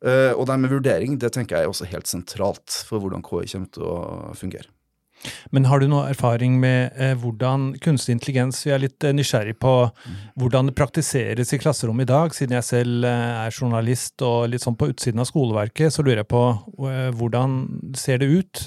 Eh, 0.07 0.33
og 0.33 0.47
det 0.47 0.59
med 0.63 0.71
vurdering 0.71 1.19
det 1.19 1.33
tenker 1.35 1.59
jeg 1.59 1.67
er 1.67 1.73
også 1.73 1.89
helt 1.91 2.11
sentralt 2.11 2.83
for 2.87 3.03
hvordan 3.03 3.25
KI 3.27 3.49
kommer 3.51 3.71
til 3.75 3.87
å 3.87 4.35
fungere. 4.39 4.71
Men 5.51 5.65
har 5.67 5.83
du 5.83 5.89
noe 5.91 6.05
erfaring 6.13 6.61
med 6.63 6.95
eh, 6.95 7.17
hvordan 7.19 7.73
kunstig 7.83 8.15
intelligens 8.15 8.61
Vi 8.63 8.71
er 8.71 8.85
litt 8.85 9.03
eh, 9.03 9.11
nysgjerrig 9.17 9.57
på 9.59 9.73
hvordan 10.39 10.71
det 10.71 10.77
praktiseres 10.79 11.51
i 11.51 11.59
klasserommet 11.59 12.07
i 12.07 12.13
dag. 12.13 12.37
Siden 12.37 12.55
jeg 12.55 12.69
selv 12.69 13.09
er 13.11 13.51
journalist 13.51 14.23
og 14.23 14.53
litt 14.53 14.63
sånn 14.63 14.79
på 14.79 14.93
utsiden 14.93 15.25
av 15.25 15.27
skoleverket, 15.27 15.91
så 15.91 16.07
lurer 16.07 16.23
jeg 16.23 16.31
på 16.31 16.45
hvordan 17.19 17.59
ser 17.99 18.23
det 18.23 18.31
ut 18.31 18.65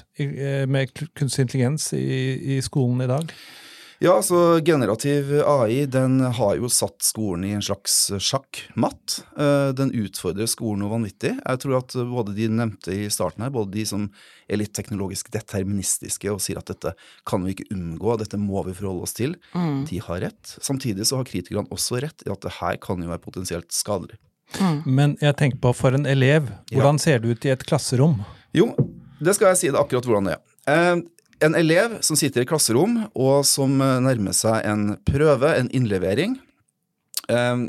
med 0.67 0.91
kunstig 1.15 1.47
intelligens 1.47 1.93
i, 1.95 2.57
i 2.57 2.61
skolen 2.65 3.05
i 3.05 3.11
dag? 3.13 3.31
Ja, 4.01 4.15
så 4.25 4.57
generativ 4.65 5.27
AI 5.45 5.83
den 5.85 6.15
har 6.33 6.55
jo 6.57 6.65
satt 6.73 7.03
skolen 7.05 7.43
i 7.45 7.51
en 7.53 7.61
slags 7.61 8.07
sjakkmatt. 8.17 9.19
Eh, 9.37 9.69
Den 9.77 9.91
utfordrer 9.93 10.49
skolen 10.49 10.81
noe 10.81 10.89
vanvittig. 10.89 11.35
Jeg 11.37 11.59
tror 11.61 11.77
at 11.77 11.93
både 12.09 12.33
de 12.33 12.47
nevnte 12.49 12.95
i 12.95 13.05
starten 13.13 13.45
her, 13.45 13.53
både 13.53 13.75
de 13.75 13.83
som 13.85 14.07
er 14.49 14.57
litt 14.57 14.73
teknologisk 14.73 15.29
deterministiske 15.35 16.31
og 16.33 16.41
sier 16.41 16.57
at 16.57 16.71
dette 16.73 16.95
kan 17.29 17.45
vi 17.45 17.53
ikke 17.53 17.69
unngå, 17.75 18.17
dette 18.23 18.41
må 18.41 18.65
vi 18.65 18.73
forholde 18.73 19.05
oss 19.05 19.13
til, 19.13 19.37
Mm. 19.53 19.85
de 19.85 20.01
har 20.01 20.19
rett. 20.25 20.55
Samtidig 20.65 21.05
så 21.05 21.17
har 21.21 21.29
kritikerne 21.29 21.69
også 21.69 22.01
rett 22.01 22.25
i 22.25 22.31
at 22.31 22.41
det 22.41 22.53
her 22.57 22.77
kan 22.81 22.97
jo 23.05 23.07
være 23.13 23.21
potensielt 23.21 23.69
skadelig. 23.71 24.17
Mm. 24.59 24.81
Men 24.85 25.17
jeg 25.21 25.37
tenker 25.37 25.59
på 25.61 25.75
for 25.75 25.93
en 25.93 26.05
elev, 26.09 26.49
hvordan 26.73 26.97
ser 26.99 27.19
det 27.19 27.29
ut 27.37 27.45
i 27.45 27.49
et 27.53 27.63
klasserom? 27.69 28.25
Jo, 28.51 28.73
det 29.21 29.35
skal 29.37 29.53
jeg 29.53 29.57
si 29.61 29.67
det 29.69 29.77
akkurat 29.79 30.03
hvordan 30.09 30.25
det 30.25 30.39
er. 30.65 31.03
Eh, 31.41 31.45
En 31.45 31.55
elev 31.55 32.01
som 32.01 32.15
sitter 32.15 32.43
i 32.43 32.45
klasserom, 32.45 33.07
og 33.15 33.45
som 33.45 33.81
eh, 33.81 33.99
nærmer 34.03 34.33
seg 34.33 34.61
en 34.65 34.97
prøve, 35.07 35.55
en 35.57 35.69
innlevering, 35.73 36.37
eh, 37.29 37.63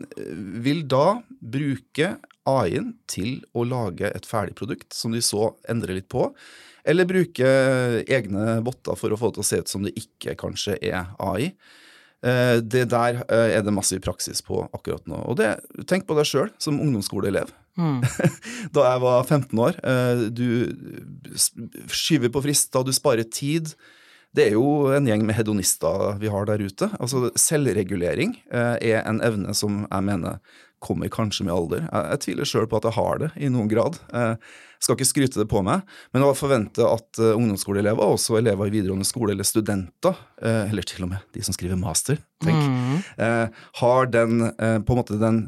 vil 0.63 0.85
da 0.89 1.23
bruke 1.41 2.17
AI-en 2.49 2.93
til 3.07 3.41
å 3.55 3.65
lage 3.65 4.11
et 4.11 4.27
ferdig 4.27 4.57
produkt 4.59 4.93
som 4.93 5.13
de 5.15 5.23
så 5.23 5.55
endrer 5.71 5.95
litt 6.01 6.11
på, 6.11 6.33
eller 6.85 7.07
bruke 7.07 7.47
egne 8.11 8.59
botter 8.67 8.99
for 8.99 9.15
å 9.15 9.19
få 9.19 9.31
det 9.31 9.37
til 9.39 9.45
å 9.45 9.47
se 9.47 9.61
ut 9.63 9.71
som 9.71 9.85
det 9.87 9.95
ikke 9.95 10.35
kanskje 10.41 10.75
er 10.83 11.13
AI. 11.23 11.53
Eh, 12.23 12.59
Det 12.61 12.89
der 12.91 13.23
eh, 13.29 13.57
er 13.59 13.63
det 13.63 13.73
massiv 13.75 14.03
praksis 14.03 14.43
på 14.43 14.69
akkurat 14.75 15.07
nå. 15.07 15.23
Og 15.31 15.37
det, 15.39 15.61
tenk 15.87 16.07
på 16.07 16.19
deg 16.19 16.27
sjøl 16.27 16.51
som 16.59 16.81
ungdomsskoleelev 16.83 17.55
Mm. 17.79 18.03
da 18.77 18.83
jeg 18.91 19.01
var 19.01 19.23
15 19.25 19.59
år. 19.65 19.79
Eh, 19.83 20.25
Du 20.29 20.47
skyver 21.89 22.33
på 22.33 22.43
frister, 22.45 22.85
du 22.85 22.93
sparer 22.93 23.25
tid. 23.33 23.75
Det 24.33 24.47
er 24.49 24.55
jo 24.57 24.89
en 24.97 25.07
gjeng 25.09 25.27
med 25.29 25.37
hedonister 25.37 26.17
vi 26.21 26.31
har 26.33 26.47
der 26.49 26.63
ute. 26.65 26.89
Altså 27.01 27.29
Selvregulering 27.37 28.39
eh, 28.53 28.77
er 28.81 29.03
en 29.09 29.21
evne 29.25 29.53
som 29.57 29.83
jeg 29.91 30.07
mener 30.09 30.39
kommer 30.83 31.07
kanskje 31.13 31.45
med 31.47 31.55
alder. 31.55 31.85
Jeg, 31.87 32.07
jeg 32.11 32.21
tviler 32.25 32.49
sjøl 32.49 32.65
på 32.67 32.81
at 32.81 32.89
jeg 32.89 32.97
har 32.97 33.21
det 33.23 33.29
i 33.39 33.51
noen 33.53 33.69
grad. 33.71 34.01
Jeg 34.11 34.39
skal 34.83 34.97
ikke 34.97 35.07
skryte 35.07 35.39
det 35.39 35.47
på 35.53 35.61
meg, 35.63 35.85
men 36.11 36.25
å 36.27 36.33
forvente 36.35 36.83
at 36.83 37.21
eh, 37.23 37.37
ungdomsskoleelever, 37.39 38.03
også 38.17 38.41
elever 38.41 38.67
i 38.67 38.75
videregående 38.75 39.07
skole 39.07 39.37
eller 39.37 39.47
studenter, 39.47 40.17
eh, 40.43 40.65
eller 40.73 40.89
til 40.91 41.05
og 41.07 41.13
med 41.13 41.29
de 41.37 41.45
som 41.47 41.55
skriver 41.55 41.79
master, 41.79 42.19
tenk, 42.43 42.65
Mm. 42.73 42.97
eh, 43.23 43.47
har 43.79 44.11
den 44.11 44.49
eh, 44.51 44.79
på 44.83 44.97
en 44.97 44.99
måte 45.05 45.21
den 45.23 45.45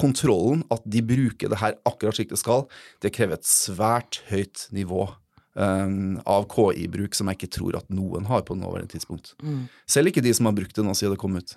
kontrollen 0.00 0.64
at 0.74 0.84
de 0.84 1.02
bruker 1.06 1.52
det 1.52 1.60
her 1.60 1.76
akkurat 1.86 2.16
slik 2.18 2.32
det 2.32 2.40
skal, 2.40 2.66
det 3.04 3.14
krever 3.14 3.38
et 3.38 3.48
svært 3.48 4.22
høyt 4.30 4.66
nivå 4.74 5.06
um, 5.54 6.20
av 6.26 6.46
KI-bruk 6.50 7.14
som 7.14 7.30
jeg 7.30 7.38
ikke 7.38 7.52
tror 7.58 7.78
at 7.78 7.90
noen 7.94 8.26
har 8.28 8.44
på 8.46 8.56
nåværende 8.58 8.90
tidspunkt. 8.94 9.34
Mm. 9.42 9.66
Selv 9.90 10.10
ikke 10.10 10.24
de 10.24 10.34
som 10.34 10.48
har 10.48 10.56
brukt 10.56 10.74
det 10.76 10.84
nå 10.86 10.94
siden 10.98 11.14
det 11.14 11.20
kom 11.22 11.36
ut. 11.38 11.54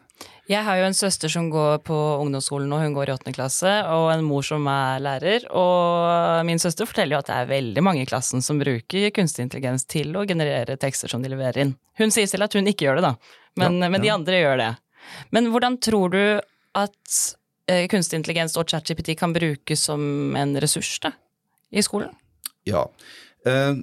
Jeg 0.50 0.64
har 0.66 0.80
jo 0.80 0.88
en 0.88 0.98
søster 0.98 1.32
som 1.32 1.50
går 1.54 1.82
på 1.86 1.98
ungdomsskolen 2.24 2.70
nå, 2.72 2.80
hun 2.82 2.96
går 2.96 3.12
i 3.12 3.16
åttende 3.16 3.36
klasse, 3.38 3.74
og 3.94 4.10
en 4.14 4.26
mor 4.26 4.46
som 4.46 4.66
er 4.72 5.02
lærer. 5.04 5.48
Og 5.54 6.46
min 6.48 6.62
søster 6.62 6.90
forteller 6.90 7.18
jo 7.18 7.22
at 7.22 7.30
det 7.30 7.38
er 7.38 7.52
veldig 7.52 7.86
mange 7.86 8.06
i 8.06 8.10
klassen 8.10 8.46
som 8.46 8.62
bruker 8.62 9.10
kunstig 9.16 9.46
intelligens 9.46 9.86
til 9.90 10.16
å 10.18 10.26
generere 10.30 10.80
tekster 10.82 11.12
som 11.12 11.26
de 11.26 11.34
leverer 11.34 11.66
inn. 11.66 11.76
Hun 12.02 12.14
sier 12.14 12.30
selv 12.30 12.48
at 12.48 12.58
hun 12.58 12.70
ikke 12.70 12.88
gjør 12.88 13.02
det, 13.02 13.10
da, 13.12 13.16
men, 13.62 13.82
Ja, 13.82 13.92
men 13.94 14.04
de 14.04 14.14
andre 14.14 14.42
gjør 14.42 14.62
det. 14.62 14.72
Men 15.34 15.52
hvordan 15.54 15.78
tror 15.82 16.14
du 16.14 16.22
at 16.78 17.18
kunstig 17.92 18.22
intelligens 18.22 18.56
og 18.60 18.70
ChatGPT 18.72 19.18
kan 19.20 19.34
brukes 19.36 19.84
som 19.90 20.36
en 20.40 20.56
ressurs 20.64 20.94
da, 21.04 21.12
i 21.72 21.84
skolen? 21.84 22.14
Ja. 22.68 22.86
Eh, 23.48 23.76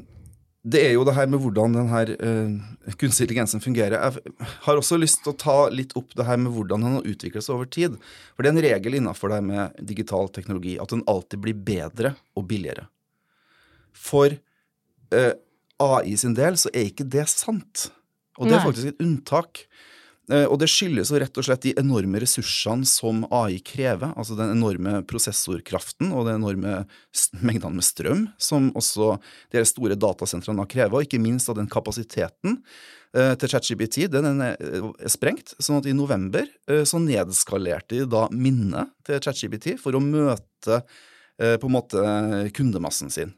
det 0.64 0.80
er 0.80 0.94
jo 0.94 1.04
det 1.04 1.12
her 1.12 1.28
med 1.28 1.42
hvordan 1.44 1.74
den 1.76 1.90
her 1.90 2.10
eh, 2.14 2.52
kunstig 2.96 3.26
intelligensen 3.26 3.60
fungerer. 3.60 3.98
Jeg 4.00 4.46
har 4.64 4.80
også 4.80 4.96
lyst 4.96 5.20
til 5.24 5.34
å 5.34 5.36
ta 5.40 5.56
litt 5.68 5.92
opp 6.00 6.14
det 6.16 6.24
her 6.24 6.40
med 6.40 6.54
hvordan 6.56 6.86
den 6.86 6.96
har 6.98 7.08
utviklet 7.10 7.44
seg 7.44 7.58
over 7.58 7.68
tid. 7.68 7.98
For 8.32 8.44
det 8.44 8.50
er 8.50 8.56
en 8.56 8.64
regel 8.64 8.96
innenfor 9.00 9.28
det 9.28 9.40
her 9.40 9.48
med 9.50 9.82
digital 9.92 10.32
teknologi 10.32 10.78
at 10.80 10.94
den 10.94 11.04
alltid 11.10 11.44
blir 11.44 11.58
bedre 11.68 12.14
og 12.32 12.48
billigere. 12.48 12.86
For 13.92 14.32
eh, 14.32 15.34
AI 15.84 16.16
sin 16.20 16.36
del 16.38 16.56
så 16.60 16.72
er 16.72 16.88
ikke 16.88 17.10
det 17.12 17.26
sant. 17.32 17.90
Og 18.40 18.48
det 18.48 18.56
er 18.56 18.64
faktisk 18.64 18.94
et 18.94 19.04
unntak. 19.04 19.66
Eh, 20.32 20.46
Og 20.48 20.56
det 20.60 20.70
skyldes 20.72 21.10
jo 21.12 21.20
rett 21.20 21.36
og 21.40 21.46
slett 21.46 21.66
de 21.66 21.74
enorme 21.80 22.20
ressursene 22.22 22.86
som 22.88 23.24
AI 23.34 23.58
krever. 23.64 24.14
Altså 24.16 24.36
den 24.38 24.54
enorme 24.54 25.02
prosessorkraften 25.08 26.12
og 26.12 26.28
den 26.28 26.40
enorme 26.40 26.84
mengdene 27.44 27.76
med 27.78 27.84
strøm 27.86 28.26
som 28.40 28.70
også 28.78 29.18
de 29.52 29.64
store 29.68 29.98
datasentrene 30.00 30.66
krever, 30.70 30.96
og 30.96 31.06
ikke 31.06 31.22
minst 31.22 31.50
av 31.52 31.58
den 31.58 31.68
kapasiteten 31.70 32.60
eh, 33.14 33.34
til 33.40 33.52
ChatGPT. 33.52 34.06
Den 34.12 34.40
er 34.40 34.56
eh, 34.56 35.08
sprengt. 35.12 35.56
sånn 35.58 35.82
at 35.82 35.88
i 35.90 35.96
november 35.96 36.48
så 36.88 37.00
nedskalerte 37.02 38.00
de 38.00 38.08
da 38.08 38.28
minnet 38.32 38.94
til 39.04 39.20
ChatGPT 39.20 39.74
for 39.80 39.96
å 39.96 40.02
møte 40.02 40.84
på 41.34 41.66
en 41.66 41.74
måte 41.74 41.98
kundemassen 42.54 43.10
sin. 43.10 43.32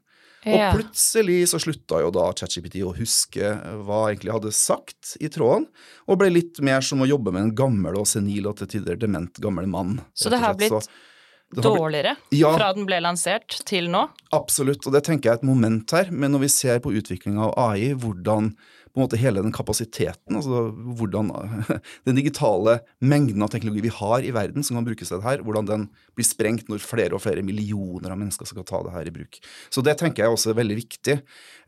Og 0.46 0.76
plutselig 0.76 1.40
så 1.50 1.58
slutta 1.58 1.98
jo 2.04 2.12
da 2.14 2.28
ChatGPT 2.38 2.78
å 2.86 2.92
huske 2.96 3.48
hva 3.82 4.04
jeg 4.06 4.16
egentlig 4.20 4.36
hadde 4.36 4.52
sagt 4.54 5.16
i 5.18 5.30
tråden, 5.32 5.66
og 6.06 6.20
ble 6.20 6.30
litt 6.30 6.60
mer 6.62 6.80
som 6.86 7.02
å 7.02 7.08
jobbe 7.10 7.32
med 7.34 7.42
en 7.48 7.54
gammel 7.58 7.98
og 7.98 8.06
senil 8.06 8.46
og 8.46 8.60
til 8.60 8.68
tider 8.76 8.96
dement 9.00 9.40
gammel 9.42 9.66
mann. 9.66 10.00
Så 10.14 10.30
det 10.30 10.38
har 10.38 10.54
blitt 10.54 10.70
Så 10.70 10.80
det 10.82 11.62
har 11.64 11.70
blitt- 11.72 11.78
Dårligere 11.78 12.16
Ja. 12.32 12.56
fra 12.56 12.72
den 12.74 12.86
ble 12.86 13.00
lansert 13.00 13.64
til 13.64 13.88
nå? 13.88 14.08
Absolutt, 14.32 14.86
og 14.86 14.92
det 14.92 15.04
tenker 15.04 15.30
jeg 15.30 15.32
er 15.32 15.38
et 15.38 15.42
moment 15.44 15.90
her. 15.90 16.10
Men 16.10 16.32
når 16.32 16.40
vi 16.40 16.48
ser 16.48 16.80
på 16.80 16.90
utviklinga 16.92 17.38
av 17.46 17.54
AI, 17.56 17.92
hvordan 17.94 18.56
på 18.96 19.02
en 19.02 19.04
måte 19.04 19.18
hele 19.20 19.42
den 19.44 19.52
kapasiteten, 19.52 20.38
altså 20.38 20.70
hvordan 20.96 21.28
den 22.08 22.16
digitale 22.16 22.78
mengden 23.04 23.44
av 23.44 23.50
teknologi 23.52 23.84
vi 23.84 23.92
har 23.92 24.24
i 24.24 24.32
verden 24.32 24.64
som 24.64 24.78
kan 24.78 24.86
brukes 24.86 25.12
til 25.12 25.20
det 25.20 25.26
her, 25.26 25.44
hvordan 25.44 25.68
den 25.68 25.84
blir 26.16 26.24
sprengt 26.24 26.72
når 26.72 26.80
flere 26.80 27.12
og 27.12 27.20
flere 27.20 27.44
millioner 27.44 28.14
av 28.14 28.16
mennesker 28.22 28.48
skal 28.48 28.64
ta 28.64 28.80
det 28.86 28.94
her 28.94 29.10
i 29.10 29.12
bruk. 29.12 29.36
Så 29.68 29.84
det 29.84 29.98
tenker 30.00 30.24
jeg 30.24 30.32
også 30.32 30.54
er 30.54 30.60
veldig 30.62 30.78
viktig. 30.80 31.18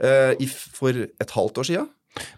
Eh, 0.00 0.48
for 0.72 1.04
et 1.04 1.36
halvt 1.36 1.60
år 1.60 1.68
siden 1.68 1.92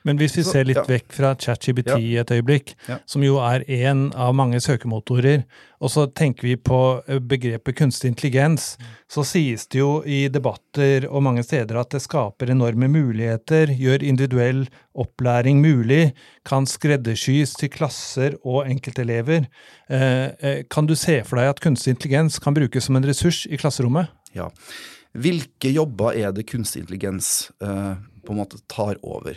Men 0.04 0.18
hvis 0.18 0.36
vi 0.38 0.42
ser 0.46 0.64
litt 0.68 0.76
ja. 0.80 0.84
vekk 0.88 1.12
fra 1.12 1.34
ChatGPT 1.34 1.96
Ja. 1.96 2.20
et 2.22 2.30
øyeblikk, 2.30 2.74
Ja. 2.88 2.98
som 3.06 3.22
jo 3.22 3.38
er 3.38 3.64
én 3.68 4.14
av 4.14 4.34
mange 4.34 4.60
søkemotorer, 4.60 5.44
og 5.80 5.90
så 5.90 6.06
tenker 6.12 6.42
vi 6.42 6.56
på 6.56 7.02
eh, 7.08 7.18
begrepet 7.18 7.76
kunstig 7.76 8.10
intelligens, 8.12 8.76
så 9.08 9.24
sies 9.24 9.66
det 9.66 9.78
jo 9.80 10.02
i 10.04 10.28
debatter 10.28 11.06
og 11.10 11.22
mange 11.22 11.42
steder 11.42 11.78
at 11.80 11.90
det 11.90 12.02
skaper 12.02 12.50
enorme 12.50 12.88
muligheter, 12.88 13.72
gjør 13.76 14.02
individuell 14.02 14.66
opplæring 14.94 15.60
mulig, 15.62 16.12
kan 16.44 16.66
skreddersys 16.66 17.54
til 17.56 17.68
klasser 17.72 18.36
og 18.44 18.66
enkeltelever. 18.68 19.46
Eh, 19.88 20.30
eh, 20.40 20.62
Kan 20.70 20.86
du 20.86 20.94
se 20.94 21.22
for 21.24 21.36
deg 21.36 21.48
at 21.48 21.60
kunstig 21.60 21.94
intelligens 21.96 22.38
kan 22.38 22.54
brukes 22.54 22.84
som 22.84 22.96
en 22.96 23.04
ressurs 23.04 23.46
i 23.46 23.56
klasserommet? 23.56 24.08
Ja. 24.34 24.50
Hvilke 25.16 25.72
jobber 25.74 26.14
er 26.14 26.30
det 26.32 26.46
kunstig 26.46 26.84
intelligens 26.84 27.50
eh, 27.62 27.94
på 28.24 28.30
en 28.34 28.38
måte 28.38 28.60
tar 28.70 28.96
over? 29.02 29.34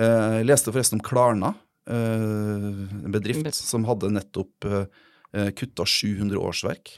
Eh, 0.00 0.40
jeg 0.40 0.48
leste 0.48 0.72
forresten 0.72 0.98
om 0.98 1.04
Klarna, 1.04 1.52
eh, 1.90 2.66
en 3.04 3.12
bedrift 3.12 3.54
som 3.58 3.84
hadde 3.88 4.12
nettopp 4.14 4.66
uh, 4.66 4.84
kutta 5.54 5.84
700 5.86 6.40
årsverk 6.40 6.96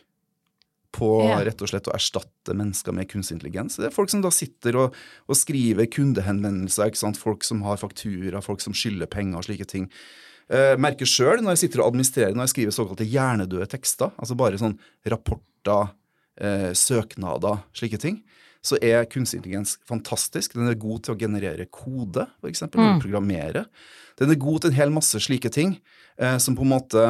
på 0.92 1.08
Ja. 1.24 1.40
rett 1.44 1.60
og 1.64 1.68
slett 1.68 1.88
å 1.88 1.94
erstatte 1.96 2.54
mennesker 2.54 2.92
med 2.92 3.08
kunstig 3.08 3.38
intelligens. 3.38 3.76
Det 3.76 3.88
er 3.88 3.94
folk 3.94 4.10
som 4.12 4.22
da 4.24 4.30
sitter 4.30 4.76
og, 4.76 4.98
og 5.26 5.36
skriver 5.36 5.88
kundehenvendelser, 5.88 7.16
folk 7.16 7.44
som 7.44 7.62
har 7.62 7.80
faktura, 7.80 8.42
folk 8.44 8.60
som 8.60 8.76
skylder 8.76 9.08
penger 9.08 9.40
og 9.40 9.44
slike 9.48 9.68
ting. 9.68 9.88
Eh, 10.52 10.76
merker 10.76 11.08
sjøl 11.08 11.40
når 11.40 11.56
jeg 11.56 11.62
sitter 11.64 11.82
og 11.82 11.92
administrerer, 11.92 12.36
når 12.36 12.48
jeg 12.48 12.54
skriver 12.54 12.76
såkalte 12.76 13.08
hjernedøde 13.08 13.68
tekster, 13.72 14.12
altså 14.20 14.36
bare 14.36 14.60
sånn 14.60 14.76
rapporter, 15.08 15.94
eh, 16.36 16.72
søknader, 16.76 17.64
slike 17.72 17.98
ting, 17.98 18.22
så 18.62 18.78
er 18.78 19.08
kunstig 19.10 19.40
intelligens 19.40 19.74
fantastisk. 19.88 20.54
Den 20.54 20.70
er 20.70 20.78
god 20.78 21.02
til 21.02 21.16
å 21.16 21.18
generere 21.18 21.66
kode, 21.66 22.28
f.eks. 22.40 22.64
Mm. 22.70 23.00
Programmere. 23.02 23.66
Den 24.20 24.30
er 24.30 24.38
god 24.40 24.62
til 24.62 24.72
en 24.72 24.78
hel 24.78 24.94
masse 24.94 25.18
slike 25.24 25.50
ting 25.52 25.76
eh, 26.20 26.38
som 26.42 26.56
på 26.58 26.62
en 26.66 26.74
måte 26.76 27.06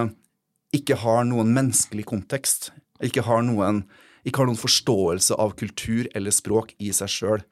ikke 0.72 0.96
har 1.02 1.26
noen 1.28 1.52
menneskelig 1.52 2.06
kontekst. 2.08 2.70
Ikke 3.04 3.26
har 3.26 3.44
noen, 3.44 3.84
ikke 4.24 4.42
har 4.42 4.48
noen 4.48 4.60
forståelse 4.60 5.36
av 5.36 5.52
kultur 5.60 6.08
eller 6.16 6.32
språk 6.32 6.72
i 6.80 6.92
seg 6.96 7.12
sjøl. 7.12 7.46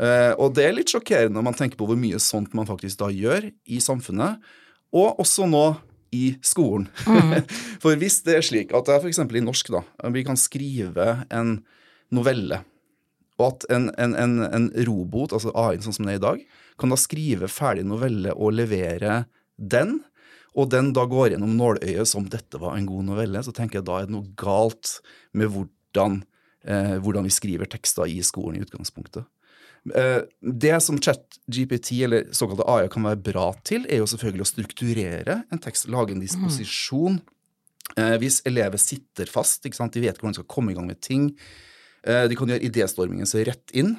Eh, 0.00 0.32
og 0.40 0.56
det 0.56 0.64
er 0.64 0.76
litt 0.78 0.94
sjokkerende 0.94 1.36
når 1.36 1.48
man 1.50 1.58
tenker 1.58 1.78
på 1.78 1.90
hvor 1.90 2.00
mye 2.00 2.20
sånt 2.22 2.56
man 2.56 2.68
faktisk 2.70 3.02
da 3.04 3.12
gjør 3.12 3.50
i 3.52 3.80
samfunnet, 3.82 4.40
og 4.94 5.20
også 5.20 5.46
nå 5.50 5.66
i 6.14 6.36
skolen. 6.46 6.88
Mm. 7.04 7.42
For 7.82 7.98
hvis 8.00 8.22
det 8.24 8.38
er 8.38 8.46
slik 8.46 8.72
at 8.72 8.88
er 8.88 9.02
f.eks. 9.02 9.20
i 9.20 9.44
norsk, 9.44 9.74
da, 9.74 9.82
vi 10.14 10.24
kan 10.24 10.38
skrive 10.40 11.26
en 11.34 11.58
novelle 12.14 12.62
og 13.40 13.46
at 13.48 13.66
en, 13.74 13.88
en, 13.98 14.14
en, 14.14 14.38
en 14.46 14.66
robot, 14.86 15.34
altså 15.34 15.52
AI-en 15.58 15.82
sånn 15.84 15.96
som 15.96 16.06
den 16.06 16.14
er 16.14 16.20
i 16.20 16.24
dag, 16.24 16.42
kan 16.78 16.92
da 16.92 16.98
skrive 16.98 17.50
ferdig 17.50 17.86
novelle 17.86 18.34
og 18.34 18.54
levere 18.54 19.24
den, 19.56 19.98
og 20.54 20.70
den 20.70 20.92
da 20.94 21.06
går 21.10 21.32
gjennom 21.32 21.56
nåløyet 21.58 22.06
som 22.06 22.28
dette 22.30 22.60
var 22.62 22.76
en 22.78 22.86
god 22.86 23.08
novelle, 23.08 23.42
så 23.42 23.54
tenker 23.54 23.80
jeg 23.80 23.88
da 23.88 23.98
er 24.00 24.08
det 24.08 24.14
noe 24.14 24.30
galt 24.38 25.00
med 25.34 25.50
hvordan, 25.50 26.20
eh, 26.62 26.96
hvordan 27.02 27.26
vi 27.26 27.34
skriver 27.34 27.70
tekster 27.70 28.10
i 28.10 28.20
skolen 28.26 28.60
i 28.60 28.66
utgangspunktet. 28.66 29.26
Eh, 29.98 30.22
det 30.40 30.76
som 30.80 31.00
ChatGPT 31.02 31.98
eller 32.06 32.30
såkalte 32.32 32.68
AI 32.70 32.86
kan 32.92 33.10
være 33.10 33.22
bra 33.32 33.50
til, 33.66 33.82
er 33.90 33.98
jo 34.00 34.08
selvfølgelig 34.14 34.46
å 34.46 34.52
strukturere 34.52 35.40
en 35.50 35.62
tekst, 35.62 35.90
lage 35.90 36.14
en 36.14 36.22
disposisjon. 36.22 37.20
Mm. 37.20 37.30
hvis 38.18 38.40
elever 38.48 38.80
sitter 38.80 39.28
fast, 39.28 39.62
de 39.62 40.00
vet 40.00 40.16
hvordan 40.16 40.32
de 40.32 40.38
skal 40.38 40.48
komme 40.50 40.72
i 40.72 40.74
gang 40.74 40.86
med 40.88 41.02
ting, 41.04 41.28
Eh, 41.28 41.42
de 42.04 42.36
kan 42.36 42.50
gjøre 42.50 42.66
idéstormingen 42.68 43.28
seg 43.28 43.48
rett 43.48 43.74
inn. 43.76 43.94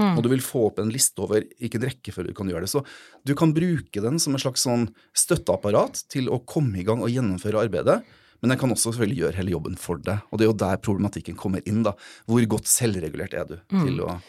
Mm. 0.00 0.14
Og 0.16 0.22
du 0.24 0.30
vil 0.32 0.44
få 0.44 0.68
opp 0.70 0.78
en 0.80 0.92
liste 0.92 1.20
over 1.20 1.44
hvilken 1.60 1.84
rekkefølge 1.84 2.32
du 2.32 2.38
kan 2.38 2.48
gjøre 2.48 2.64
det. 2.64 2.72
Så 2.72 2.82
du 3.26 3.34
kan 3.36 3.52
bruke 3.56 4.00
den 4.00 4.20
som 4.22 4.36
et 4.36 4.44
slags 4.44 4.64
sånn 4.64 4.88
støtteapparat 5.16 6.06
til 6.12 6.30
å 6.32 6.40
komme 6.48 6.80
i 6.80 6.86
gang 6.86 7.04
og 7.04 7.12
gjennomføre 7.12 7.66
arbeidet. 7.66 8.00
Men 8.40 8.54
den 8.54 8.60
kan 8.60 8.72
også 8.72 8.94
selvfølgelig 8.94 9.20
gjøre 9.20 9.40
hele 9.42 9.52
jobben 9.52 9.76
for 9.80 10.00
deg. 10.00 10.22
Og 10.30 10.40
det 10.40 10.46
er 10.46 10.52
jo 10.52 10.60
der 10.62 10.80
problematikken 10.80 11.36
kommer 11.36 11.64
inn. 11.68 11.82
da. 11.84 11.92
Hvor 12.24 12.44
godt 12.56 12.70
selvregulert 12.70 13.36
er 13.36 13.48
du 13.50 13.58
mm. 13.68 13.82
til 13.84 14.04
å 14.06 14.20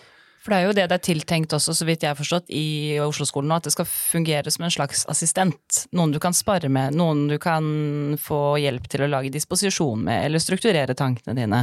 for 0.41 0.49
det 0.49 0.57
er 0.57 0.63
jo 0.65 0.73
det 0.73 0.83
det 0.89 0.95
er 0.95 1.03
tiltenkt 1.05 1.53
også, 1.53 1.75
så 1.77 1.85
vidt 1.85 2.01
jeg 2.01 2.09
har 2.09 2.17
forstått, 2.17 2.47
i 2.49 2.97
Oslo-skolen 2.97 3.51
nå, 3.51 3.59
at 3.61 3.67
det 3.67 3.75
skal 3.75 3.85
fungere 3.85 4.49
som 4.49 4.65
en 4.65 4.73
slags 4.73 5.03
assistent. 5.11 5.83
Noen 5.93 6.15
du 6.15 6.17
kan 6.23 6.33
spare 6.33 6.65
med, 6.65 6.95
noen 6.97 7.27
du 7.29 7.35
kan 7.37 7.67
få 8.17 8.55
hjelp 8.57 8.87
til 8.89 9.05
å 9.05 9.11
lage 9.11 9.29
disposisjon 9.29 10.01
med, 10.07 10.25
eller 10.25 10.41
strukturere 10.41 10.97
tankene 10.97 11.37
dine 11.37 11.59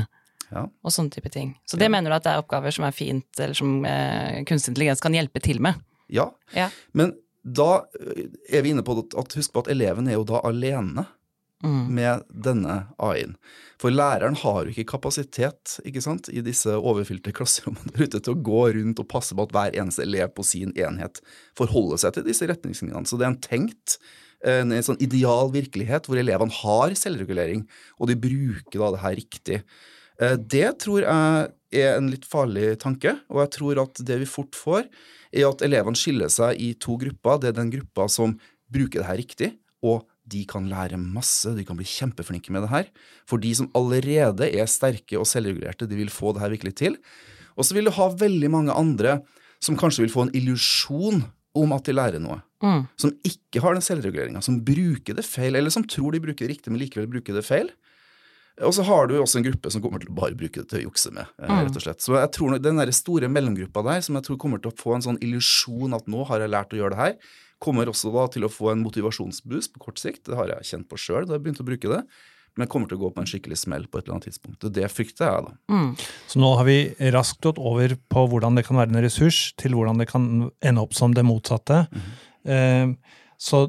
ja. 0.50 0.64
og 0.66 0.94
sånne 0.94 1.14
type 1.14 1.30
ting. 1.34 1.54
Så 1.68 1.78
det 1.80 1.88
ja. 1.88 1.92
mener 1.94 2.10
du 2.12 2.18
at 2.18 2.26
det 2.26 2.34
er 2.34 2.42
oppgaver 2.42 2.74
som 2.74 2.86
er 2.88 2.96
fint, 2.96 3.28
eller 3.38 3.56
som 3.58 3.78
eh, 3.88 4.42
kunstig 4.48 4.74
intelligens 4.74 5.04
kan 5.04 5.16
hjelpe 5.16 5.42
til 5.44 5.62
med? 5.64 5.80
Ja. 6.12 6.30
ja. 6.56 6.70
men 6.96 7.14
da 7.44 7.84
eh, 8.00 8.26
er 8.48 8.64
vi 8.64 8.72
inne 8.74 8.84
på 8.86 8.96
at 9.02 9.38
husk 9.38 9.54
på 9.54 9.64
at 9.64 9.72
eleven 9.72 10.08
er 10.08 10.18
jo 10.18 10.26
da 10.28 10.42
alene 10.48 11.04
mm. 11.64 11.82
med 11.94 12.24
denne 12.28 12.80
AI-en. 12.96 13.34
For 13.78 13.94
læreren 13.94 14.38
har 14.40 14.64
jo 14.64 14.72
ikke 14.72 14.88
kapasitet 14.96 15.76
ikke 15.86 16.02
sant, 16.02 16.30
i 16.32 16.42
disse 16.44 16.74
overfylte 16.76 17.34
klasserommene 17.36 17.94
der 17.94 18.08
ute 18.08 18.22
til 18.22 18.34
å 18.34 18.46
gå 18.48 18.62
rundt 18.78 19.02
og 19.02 19.10
passe 19.10 19.36
på 19.36 19.46
at 19.46 19.54
hver 19.54 19.76
eneste 19.78 20.04
elev 20.06 20.32
på 20.36 20.46
sin 20.46 20.74
enhet 20.78 21.22
forholder 21.58 22.02
seg 22.04 22.16
til 22.16 22.26
disse 22.30 22.48
retningslinjene. 22.50 23.06
Så 23.08 23.20
det 23.20 23.28
er 23.28 23.34
en 23.34 23.44
tenkt 23.44 23.98
en, 24.46 24.72
en 24.72 24.84
sånn 24.86 25.00
ideal 25.02 25.50
virkelighet 25.54 26.06
hvor 26.06 26.18
elevene 26.20 26.54
har 26.60 26.94
selvregulering, 26.98 27.64
og 27.98 28.10
de 28.10 28.18
bruker 28.18 28.78
da 28.78 28.90
det 28.94 29.02
her 29.02 29.16
riktig. 29.18 29.62
Eh, 30.22 30.36
det 30.38 30.70
tror 30.82 31.04
jeg 31.04 31.48
er 31.78 31.96
en 31.96 32.10
litt 32.10 32.26
farlig 32.28 32.74
tanke, 32.82 33.14
og 33.28 33.42
jeg 33.44 33.54
tror 33.58 33.82
at 33.84 34.02
det 34.08 34.20
vi 34.22 34.28
fort 34.28 34.56
får, 34.56 34.86
er 35.28 35.48
at 35.48 35.64
elevene 35.64 35.98
skiller 35.98 36.30
seg 36.32 36.60
i 36.60 36.72
to 36.80 36.96
grupper. 37.00 37.40
Det 37.42 37.50
er 37.50 37.58
den 37.58 37.72
gruppa 37.72 38.08
som 38.12 38.38
bruker 38.72 39.02
det 39.02 39.08
her 39.08 39.20
riktig, 39.20 39.50
og 39.84 40.06
de 40.28 40.42
kan 40.48 40.66
lære 40.68 40.98
masse, 41.00 41.54
de 41.56 41.64
kan 41.64 41.76
bli 41.78 41.86
kjempeflinke 41.88 42.52
med 42.52 42.66
det 42.66 42.72
her. 42.72 42.88
For 43.28 43.40
de 43.40 43.54
som 43.56 43.70
allerede 43.78 44.48
er 44.48 44.68
sterke 44.68 45.16
og 45.20 45.28
selvregulerte, 45.28 45.88
de 45.88 45.96
vil 45.96 46.12
få 46.12 46.34
det 46.34 46.42
her 46.44 46.52
virkelig 46.52 46.74
til. 46.82 46.98
Og 47.56 47.64
så 47.64 47.76
vil 47.76 47.88
du 47.88 47.94
ha 47.96 48.10
veldig 48.12 48.50
mange 48.52 48.76
andre 48.76 49.20
som 49.64 49.78
kanskje 49.78 50.04
vil 50.04 50.12
få 50.12 50.26
en 50.26 50.34
illusjon 50.36 51.24
om 51.58 51.72
at 51.74 51.88
de 51.88 51.96
lærer 51.96 52.22
noe. 52.22 52.38
Mm. 52.62 52.84
Som 53.00 53.14
ikke 53.26 53.62
har 53.64 53.74
den 53.74 53.84
selvreguleringa, 53.84 54.42
som 54.44 54.60
bruker 54.66 55.16
det 55.16 55.24
feil, 55.26 55.56
eller 55.58 55.72
som 55.74 55.86
tror 55.88 56.14
de 56.14 56.22
bruker 56.22 56.44
det 56.44 56.56
riktig, 56.56 56.72
men 56.72 56.82
likevel 56.82 57.08
bruker 57.10 57.38
det 57.38 57.46
feil. 57.46 57.72
Og 58.66 58.74
så 58.74 58.84
har 58.88 59.08
du 59.08 59.16
også 59.18 59.40
en 59.40 59.46
gruppe 59.46 59.70
som 59.72 59.82
kommer 59.84 60.02
til 60.02 60.10
å 60.12 60.16
bare 60.16 60.36
bruke 60.38 60.62
det 60.62 60.70
til 60.70 60.80
å 60.80 60.86
jukse 60.88 61.12
med. 61.14 61.28
Eh, 61.38 61.50
mm. 61.50 61.58
rett 61.68 61.78
og 61.78 61.84
slett. 61.84 62.04
Så 62.04 62.16
jeg 62.16 62.32
tror 62.34 62.56
den 62.62 62.80
der 62.80 62.92
store 62.96 63.30
mellomgruppa 63.30 63.84
der, 63.86 64.00
som 64.04 64.18
jeg 64.18 64.26
tror 64.28 64.40
kommer 64.40 64.62
til 64.62 64.72
å 64.72 64.78
få 64.78 64.96
en 64.96 65.04
sånn 65.04 65.20
illusjon 65.24 65.94
at 65.96 66.08
nå 66.10 66.24
har 66.30 66.42
jeg 66.42 66.54
lært 66.54 66.74
å 66.74 66.80
gjøre 66.80 66.96
det 66.96 67.02
her, 67.02 67.36
kommer 67.62 67.90
også 67.90 68.10
da 68.14 68.26
til 68.30 68.46
å 68.46 68.52
få 68.52 68.72
en 68.72 68.82
motivasjonsboost 68.84 69.74
på 69.74 69.84
kort 69.88 70.02
sikt. 70.02 70.26
Det 70.28 70.38
har 70.38 70.50
jeg 70.52 70.68
kjent 70.72 70.90
på 70.90 70.98
sjøl 71.00 71.26
da 71.26 71.36
jeg 71.36 71.46
begynte 71.46 71.64
å 71.64 71.70
bruke 71.70 71.92
det. 71.92 72.02
Men 72.58 72.70
kommer 72.70 72.90
til 72.90 72.98
å 72.98 73.04
gå 73.04 73.12
på 73.14 73.22
en 73.22 73.28
skikkelig 73.30 73.60
smell 73.60 73.84
på 73.86 74.00
et 74.00 74.06
eller 74.06 74.16
annet 74.16 74.28
tidspunkt. 74.32 74.64
og 74.66 74.74
Det 74.74 74.88
frykter 74.90 75.28
jeg, 75.28 75.44
da. 75.46 75.52
Mm. 75.70 75.90
Så 76.30 76.40
nå 76.42 76.48
har 76.58 76.66
vi 76.66 76.78
raskt 77.14 77.38
gått 77.44 77.60
over 77.62 77.94
på 78.10 78.24
hvordan 78.32 78.58
det 78.58 78.64
kan 78.66 78.80
være 78.80 78.90
en 78.90 79.04
ressurs, 79.04 79.52
til 79.60 79.76
hvordan 79.78 80.02
det 80.02 80.08
kan 80.10 80.48
ende 80.58 80.82
opp 80.82 80.96
som 80.98 81.14
det 81.14 81.22
motsatte. 81.26 81.84
Mm. 81.94 82.08
Eh, 82.54 83.14
så 83.40 83.68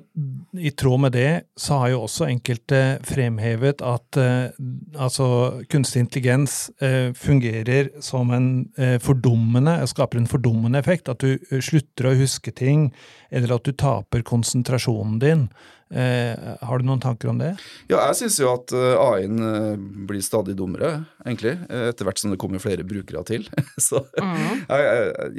i 0.57 0.71
tråd 0.71 0.99
med 0.99 1.11
det 1.13 1.41
så 1.57 1.77
har 1.77 1.91
jo 1.91 2.01
også 2.07 2.25
enkelte 2.25 2.79
fremhevet 3.05 3.83
at 3.85 4.17
eh, 4.17 4.55
altså 4.97 5.27
kunstig 5.69 6.01
intelligens 6.07 6.55
eh, 6.81 7.13
fungerer 7.13 7.91
som 8.01 8.33
en 8.33 8.47
eh, 8.81 8.97
fordummende, 8.97 9.75
skaper 9.91 10.17
en 10.17 10.29
fordummende 10.31 10.81
effekt. 10.81 11.11
At 11.13 11.21
du 11.21 11.35
eh, 11.37 11.61
slutter 11.61 12.09
å 12.09 12.15
huske 12.17 12.49
ting, 12.49 12.89
eller 13.29 13.59
at 13.59 13.69
du 13.69 13.77
taper 13.77 14.25
konsentrasjonen 14.25 15.21
din. 15.21 15.45
Eh, 15.89 16.49
har 16.61 16.77
du 16.79 16.85
noen 16.85 17.01
tanker 17.01 17.31
om 17.31 17.39
det? 17.41 17.55
Ja, 17.89 17.97
jeg 18.11 18.17
syns 18.19 18.35
jo 18.37 18.51
at 18.51 18.69
eh, 18.77 18.93
AI-en 18.93 19.39
eh, 19.41 19.85
blir 20.09 20.21
stadig 20.21 20.53
dummere, 20.59 20.91
egentlig. 21.23 21.55
Etter 21.65 22.05
hvert 22.05 22.21
som 22.21 22.29
det 22.29 22.37
kommer 22.41 22.61
flere 22.61 22.85
brukere 22.85 23.23
til. 23.25 23.47
Så 23.87 24.03
mm. 24.21 24.67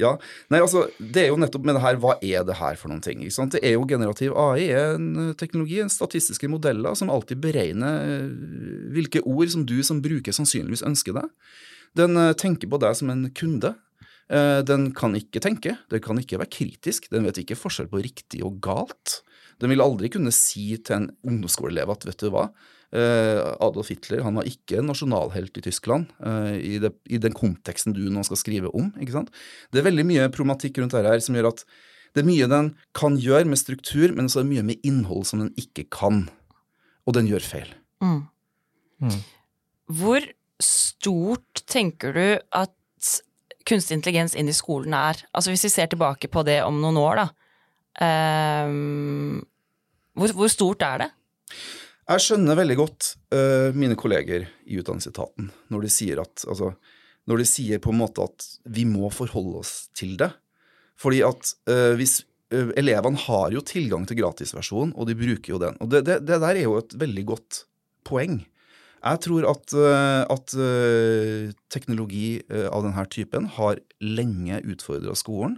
ja. 0.00 0.16
Nei, 0.50 0.58
altså, 0.58 0.88
det 0.98 1.24
er 1.24 1.30
jo 1.30 1.38
nettopp 1.38 1.68
med 1.68 1.78
det 1.78 1.84
her, 1.84 2.00
hva 2.02 2.16
er 2.18 2.46
det 2.48 2.58
her 2.58 2.80
for 2.80 2.90
noen 2.90 3.04
ting? 3.04 3.22
Ikke 3.22 3.36
sant? 3.36 3.54
Det 3.54 3.62
er 3.62 3.76
jo 3.76 3.86
generativ 3.90 4.34
AI, 4.34 4.66
en 4.74 5.36
teknologi, 5.38 5.78
en 5.84 5.92
statistiske 5.92 6.50
modeller 6.50 6.98
som 6.98 7.12
alltid 7.14 7.38
beregner 7.44 8.26
hvilke 8.90 9.22
ord 9.22 9.54
som 9.54 9.62
du 9.68 9.78
som 9.86 10.02
bruker 10.02 10.34
sannsynligvis 10.34 10.82
ønsker 10.86 11.14
deg. 11.14 11.30
Den 11.98 12.18
tenker 12.38 12.70
på 12.70 12.78
deg 12.82 12.98
som 12.98 13.10
en 13.12 13.24
kunde. 13.34 13.72
Den 14.30 14.90
kan 14.94 15.14
ikke 15.18 15.42
tenke, 15.42 15.74
den 15.90 16.02
kan 16.02 16.18
ikke 16.20 16.38
være 16.38 16.54
kritisk, 16.54 17.08
den 17.10 17.26
vet 17.26 17.40
ikke 17.42 17.58
forskjell 17.58 17.90
på 17.90 18.02
riktig 18.02 18.44
og 18.46 18.60
galt. 18.62 19.20
Den 19.60 19.72
vil 19.72 19.84
aldri 19.84 20.10
kunne 20.12 20.32
si 20.34 20.72
til 20.78 20.96
en 20.96 21.08
ungdomsskoleelev 21.26 21.92
at 21.92 22.06
vet 22.08 22.24
du 22.24 22.30
hva, 22.32 22.48
eh, 22.96 23.40
Adolf 23.60 23.90
Hitler 23.92 24.24
han 24.24 24.38
var 24.38 24.48
ikke 24.48 24.82
nasjonalhelt 24.84 25.60
i 25.60 25.64
Tyskland 25.66 26.10
eh, 26.24 26.56
i, 26.56 26.74
det, 26.82 26.94
i, 27.10 27.20
den 27.22 27.36
konteksten 27.36 27.94
du 27.96 28.02
nå 28.12 28.24
skal 28.26 28.40
skrive 28.40 28.72
om. 28.76 28.90
ikke 29.00 29.18
sant? 29.18 29.32
Det 29.70 29.82
er 29.82 29.88
veldig 29.90 30.06
mye 30.08 30.28
problematikk 30.32 30.80
rundt 30.80 30.96
dette 30.96 31.14
her 31.14 31.24
som 31.24 31.38
gjør 31.38 31.52
at 31.52 31.64
det 32.16 32.24
er 32.24 32.26
mye 32.26 32.48
den 32.50 32.72
kan 32.96 33.16
gjøre 33.22 33.46
med 33.46 33.60
struktur, 33.60 34.10
men 34.16 34.26
så 34.26 34.40
er 34.40 34.46
det 34.46 34.54
mye 34.54 34.66
med 34.72 34.86
innhold 34.86 35.28
som 35.28 35.44
den 35.44 35.52
ikke 35.60 35.86
kan. 35.94 36.24
Og 37.06 37.14
den 37.14 37.28
gjør 37.30 37.44
feil. 37.46 37.70
Mm. 38.02 38.24
Mm. 39.04 39.20
Hvor 40.00 40.26
stort 40.62 41.62
tenker 41.70 42.16
du 42.16 42.24
at 42.50 42.74
kunstig 43.68 43.98
intelligens 43.98 44.34
inn 44.34 44.50
i 44.50 44.56
skolen 44.56 44.96
er? 44.96 45.22
Altså 45.30 45.54
Hvis 45.54 45.68
vi 45.68 45.72
ser 45.76 45.90
tilbake 45.92 46.30
på 46.32 46.42
det 46.46 46.60
om 46.66 46.80
noen 46.82 46.98
år, 46.98 47.22
da. 47.22 47.39
Um, 47.98 49.40
hvor, 50.14 50.30
hvor, 50.36 50.50
stort 50.52 50.84
er 50.86 51.02
det? 51.02 51.08
Jeg 52.10 52.24
skjønner 52.24 52.58
veldig 52.58 52.76
godt 52.78 53.08
uh, 53.34 53.74
mine 53.76 53.96
kolleger 53.98 54.46
i 54.66 54.78
Utdanningsetaten 54.80 55.50
når 55.70 55.86
de 55.86 55.90
sier 55.92 56.22
at 56.22 56.44
altså, 56.46 56.72
når 57.30 57.42
de 57.42 57.46
sier 57.50 57.82
på 57.82 57.92
en 57.92 58.00
måte 58.00 58.24
at 58.24 58.46
vi 58.70 58.86
må 58.88 59.10
forholde 59.14 59.62
oss 59.62 59.74
til 59.96 60.16
det. 60.20 60.30
Fordi 61.00 61.22
at 61.26 61.52
uh, 61.70 61.92
hvis 61.98 62.20
uh, 62.54 62.70
Elevene 62.78 63.20
har 63.26 63.50
jo 63.54 63.64
tilgang 63.66 64.06
til 64.06 64.22
gratisversjonen, 64.22 64.94
og 64.94 65.10
de 65.10 65.18
bruker 65.18 65.54
jo 65.54 65.60
den. 65.62 65.78
Og 65.82 65.90
det, 65.90 66.04
det, 66.06 66.20
det, 66.26 66.40
der 66.42 66.54
er 66.54 66.64
jo 66.64 66.78
et 66.78 66.94
veldig 66.98 67.26
godt 67.34 67.64
poeng. 68.06 68.40
Jeg 69.00 69.20
tror 69.24 69.46
at, 69.48 69.72
at 70.28 70.52
teknologi 71.72 72.42
av 72.52 72.82
denne 72.84 73.04
typen 73.08 73.46
har 73.54 73.78
lenge 74.04 74.58
utfordra 74.74 75.14
skolen. 75.16 75.54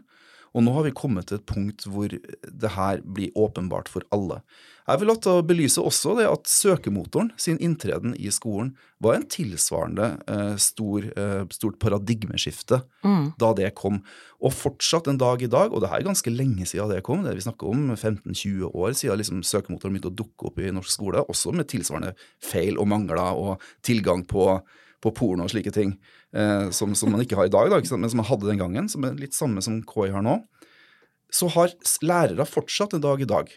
Og 0.52 0.64
nå 0.64 0.74
har 0.76 0.84
vi 0.86 0.94
kommet 0.96 1.30
til 1.30 1.40
et 1.40 1.48
punkt 1.48 1.86
hvor 1.88 2.12
det 2.12 2.74
her 2.76 3.00
blir 3.04 3.32
åpenbart 3.38 3.88
for 3.88 4.04
alle. 4.12 4.42
Jeg 4.82 4.98
vil 4.98 5.12
til 5.22 5.38
å 5.38 5.44
belyse 5.46 5.82
også 5.82 6.16
det 6.18 6.26
at 6.26 6.48
søkemotoren 6.50 7.30
sin 7.40 7.60
inntreden 7.62 8.16
i 8.18 8.32
skolen 8.34 8.72
var 9.02 9.16
en 9.16 9.26
tilsvarende 9.30 10.08
eh, 10.26 10.56
stor, 10.60 11.06
eh, 11.06 11.44
stort 11.54 11.78
paradigmeskifte 11.82 12.80
mm. 13.06 13.24
da 13.38 13.52
det 13.58 13.70
kom. 13.78 14.00
Og 14.42 14.54
fortsatt 14.56 15.06
en 15.10 15.20
dag 15.22 15.44
i 15.44 15.50
dag, 15.50 15.70
og 15.70 15.84
det 15.84 15.92
her 15.92 16.02
er 16.02 16.08
ganske 16.10 16.34
lenge 16.34 16.66
siden 16.66 16.90
det 16.90 17.04
kom, 17.06 17.22
det 17.22 17.36
vi 17.38 17.46
snakker 17.46 17.70
om 17.70 17.92
15-20 17.94 18.74
år 18.74 18.98
siden 18.98 19.22
liksom 19.22 19.44
søkemotoren 19.46 19.94
begynte 19.94 20.10
å 20.10 20.20
dukke 20.24 20.50
opp 20.50 20.58
i 20.58 20.74
norsk 20.74 20.96
skole, 20.98 21.22
også 21.30 21.54
med 21.54 21.70
tilsvarende 21.70 22.16
feil 22.42 22.80
og 22.82 22.90
mangler 22.90 23.38
og 23.38 23.62
tilgang 23.86 24.26
på 24.26 24.56
på 25.02 25.12
porno 25.16 25.46
og 25.46 25.52
slike 25.52 25.72
ting, 25.74 25.96
eh, 26.36 26.68
som, 26.74 26.94
som, 26.98 27.10
man 27.12 27.24
ikke 27.24 27.38
har 27.38 27.50
i 27.50 27.52
dag, 27.52 27.72
da, 27.72 27.80
men 27.96 28.10
som 28.12 28.20
man 28.20 28.28
hadde 28.28 28.48
den 28.48 28.62
gangen, 28.62 28.88
som 28.92 29.04
er 29.06 29.18
litt 29.18 29.36
samme 29.36 29.62
som 29.64 29.80
KI 29.88 30.12
har 30.14 30.24
nå, 30.24 30.38
så 31.32 31.48
har 31.54 31.72
lærere 32.04 32.46
fortsatt 32.46 32.94
en 32.96 33.04
dag 33.04 33.22
i 33.24 33.28
dag. 33.28 33.52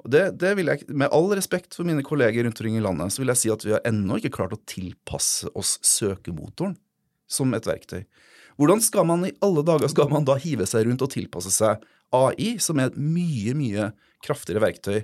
Og 0.00 0.12
det, 0.12 0.22
det 0.40 0.54
vil 0.56 0.70
jeg, 0.72 0.86
Med 0.88 1.12
all 1.12 1.28
respekt 1.36 1.76
for 1.76 1.84
mine 1.88 2.02
kolleger 2.06 2.44
rundt 2.46 2.56
omkring 2.56 2.78
i 2.78 2.84
landet, 2.84 3.12
så 3.12 3.22
vil 3.22 3.32
jeg 3.34 3.40
si 3.42 3.52
at 3.52 3.64
vi 3.66 3.74
har 3.76 3.84
ennå 3.88 4.18
ikke 4.18 4.32
klart 4.38 4.56
å 4.56 4.62
tilpasse 4.68 5.50
oss 5.58 5.76
søkemotoren 5.84 6.76
som 7.30 7.52
et 7.54 7.68
verktøy. 7.68 8.02
Hvordan 8.60 8.82
skal 8.84 9.06
man 9.08 9.24
i 9.28 9.34
alle 9.44 9.62
dager 9.64 9.88
skal 9.92 10.10
man 10.12 10.26
da 10.28 10.34
hive 10.40 10.66
seg 10.68 10.88
rundt 10.88 11.04
og 11.04 11.12
tilpasse 11.12 11.52
seg 11.54 11.84
AI, 12.16 12.56
som 12.60 12.80
er 12.80 12.90
et 12.90 12.98
mye, 12.98 13.54
mye 13.56 13.90
kraftigere 14.24 14.64
verktøy 14.64 14.98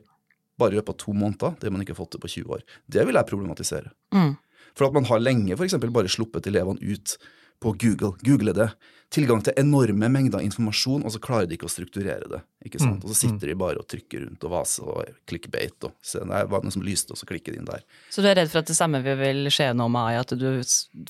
bare 0.60 0.72
i 0.72 0.78
løpet 0.78 0.94
av 0.94 0.98
to 1.00 1.12
måneder, 1.16 1.54
det 1.60 1.70
man 1.72 1.84
ikke 1.84 1.94
har 1.94 2.00
fått 2.00 2.14
til 2.16 2.22
på 2.22 2.32
20 2.32 2.56
år. 2.56 2.64
Det 2.88 3.04
vil 3.06 3.18
jeg 3.18 3.28
problematisere. 3.28 3.92
Mm. 4.16 4.34
For 4.76 4.88
at 4.88 4.96
man 4.96 5.08
har 5.08 5.22
lenge 5.22 5.56
f.eks. 5.56 5.78
bare 5.88 6.12
sluppet 6.12 6.48
elevene 6.50 6.82
ut 6.82 7.16
på 7.62 7.72
Google, 7.80 8.12
google 8.20 8.52
det. 8.52 8.68
Tilgang 9.08 9.38
til 9.46 9.54
enorme 9.56 10.08
mengder 10.10 10.42
informasjon, 10.42 11.04
og 11.06 11.12
så 11.14 11.20
klarer 11.22 11.46
de 11.46 11.54
ikke 11.54 11.68
å 11.68 11.70
strukturere 11.70 12.26
det. 12.28 12.40
ikke 12.66 12.80
sant? 12.82 12.98
Mm, 12.98 13.04
og 13.04 13.12
så 13.12 13.16
sitter 13.20 13.52
de 13.52 13.54
bare 13.58 13.78
og 13.78 13.86
trykker 13.88 14.24
rundt 14.24 14.42
og 14.44 14.50
vaser 14.50 14.88
og 14.90 15.12
clickbait 15.30 15.86
og 15.86 15.94
se, 16.02 16.20
det 16.26 16.40
var 16.50 16.66
noe 16.66 16.74
som 16.74 16.82
lyste, 16.84 17.14
og 17.14 17.20
så 17.20 17.28
klikker 17.28 17.54
de 17.54 17.60
inn 17.62 17.68
der. 17.68 17.84
Så 18.10 18.24
du 18.24 18.28
er 18.28 18.36
redd 18.40 18.50
for 18.50 18.64
at 18.64 18.72
det 18.72 18.76
samme 18.76 19.00
vil 19.06 19.46
skje 19.54 19.70
nå 19.78 19.86
med 19.94 20.10
AI, 20.10 20.18
at 20.24 20.34
du 20.34 20.48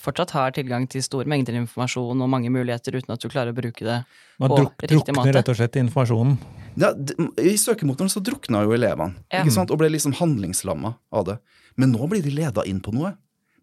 fortsatt 0.02 0.36
har 0.36 0.54
tilgang 0.58 0.84
til 0.92 1.02
store 1.06 1.26
mengder 1.32 1.56
informasjon 1.56 2.20
og 2.20 2.30
mange 2.36 2.52
muligheter 2.52 3.00
uten 3.00 3.16
at 3.16 3.24
du 3.24 3.32
klarer 3.32 3.56
å 3.56 3.58
bruke 3.58 3.88
det 3.88 4.02
Man 4.44 4.52
på 4.52 4.60
druk, 4.60 4.76
riktig 4.84 5.00
måte? 5.00 5.16
Man 5.16 5.24
drukner 5.24 5.40
rett 5.40 5.52
og 5.56 5.60
slett 5.62 5.80
i 5.80 5.84
informasjonen? 5.86 6.38
Ja, 6.76 6.92
I 7.40 7.56
søkemotoren 7.56 8.12
så 8.12 8.20
drukna 8.20 8.66
jo 8.68 8.76
elevene, 8.76 9.16
ja. 9.32 9.40
ikke 9.40 9.56
sant? 9.56 9.72
og 9.72 9.80
ble 9.80 9.88
liksom 9.96 10.14
handlingslamma 10.20 10.98
av 11.16 11.30
det. 11.32 11.40
Men 11.80 11.96
nå 11.96 12.12
blir 12.12 12.20
de 12.24 12.36
leda 12.36 12.64
inn 12.68 12.84
på 12.84 12.92
noe. 12.92 13.16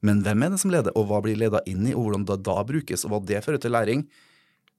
Men 0.03 0.21
hvem 0.25 0.43
er 0.43 0.53
det 0.53 0.61
som 0.61 0.73
leder, 0.73 0.95
og 0.99 1.07
hva 1.09 1.21
blir 1.23 1.39
leda 1.39 1.63
inn 1.69 1.87
i, 1.87 1.95
og 1.95 2.07
hvordan 2.07 2.27
det 2.27 2.41
da 2.45 2.57
brukes, 2.67 3.05
og 3.05 3.13
hva 3.13 3.21
det 3.23 3.43
fører 3.45 3.61
til 3.63 3.73
læring, 3.75 4.05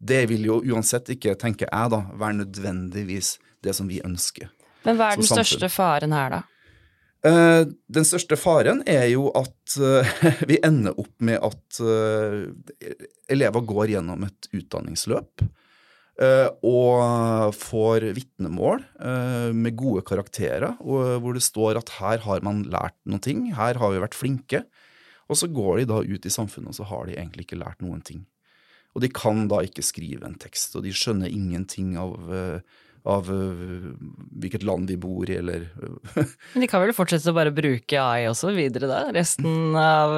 det 0.05 0.25
vil 0.29 0.45
jo 0.51 0.59
uansett 0.75 1.09
ikke, 1.15 1.37
tenker 1.41 1.71
jeg 1.71 1.93
da, 1.95 2.03
være 2.21 2.43
nødvendigvis 2.43 3.39
det 3.65 3.73
som 3.77 3.89
vi 3.89 4.03
ønsker. 4.05 4.51
Men 4.85 4.99
hva 4.99 5.13
er 5.13 5.23
den 5.23 5.29
største 5.29 5.71
faren 5.73 6.13
her, 6.13 6.39
da? 6.39 6.43
Uh, 7.25 7.65
den 7.89 8.05
største 8.05 8.37
faren 8.37 8.83
er 8.85 9.07
jo 9.15 9.31
at 9.33 9.79
uh, 9.81 10.05
vi 10.51 10.59
ender 10.61 10.93
opp 11.01 11.15
med 11.25 11.41
at 11.41 11.79
uh, 11.81 12.45
elever 13.33 13.65
går 13.65 13.95
gjennom 13.95 14.27
et 14.29 14.51
utdanningsløp 14.53 15.47
og 16.15 17.51
får 17.59 18.05
vitnemål 18.15 18.85
med 19.51 19.75
gode 19.75 20.05
karakterer, 20.07 20.77
hvor 20.79 21.35
det 21.35 21.43
står 21.43 21.81
at 21.81 21.91
her 21.97 22.21
har 22.23 22.45
man 22.47 22.61
lært 22.71 22.95
ting, 23.25 23.49
her 23.57 23.81
har 23.83 23.91
vi 23.91 23.99
vært 23.99 24.15
flinke. 24.15 24.61
Og 25.31 25.41
så 25.41 25.49
går 25.51 25.83
de 25.83 25.91
da 25.91 26.01
ut 26.05 26.27
i 26.27 26.33
samfunnet, 26.33 26.73
og 26.73 26.79
så 26.79 26.87
har 26.89 27.09
de 27.09 27.19
egentlig 27.19 27.47
ikke 27.47 27.61
lært 27.61 27.85
noen 27.85 28.03
ting. 28.05 28.25
Og 28.95 29.03
de 29.03 29.11
kan 29.11 29.47
da 29.51 29.63
ikke 29.67 29.83
skrive 29.85 30.27
en 30.29 30.39
tekst, 30.39 30.77
og 30.79 30.85
de 30.85 30.93
skjønner 30.95 31.33
ingenting 31.33 31.97
av, 31.99 32.13
eh, 32.31 32.85
av 33.11 33.27
uh, 33.27 33.89
hvilket 34.39 34.63
land 34.65 34.87
de 34.89 34.95
bor 35.01 35.27
i, 35.27 35.35
eller 35.41 35.67
uh. 35.83 36.21
Men 36.55 36.63
de 36.63 36.69
kan 36.71 36.85
vel 36.85 36.95
fortsette 36.97 37.33
å 37.33 37.37
bare 37.37 37.53
bruke 37.55 37.99
AI 37.99 38.29
også 38.31 38.55
videre 38.55 38.89
da, 38.89 39.01
resten 39.17 39.75
av 39.77 40.15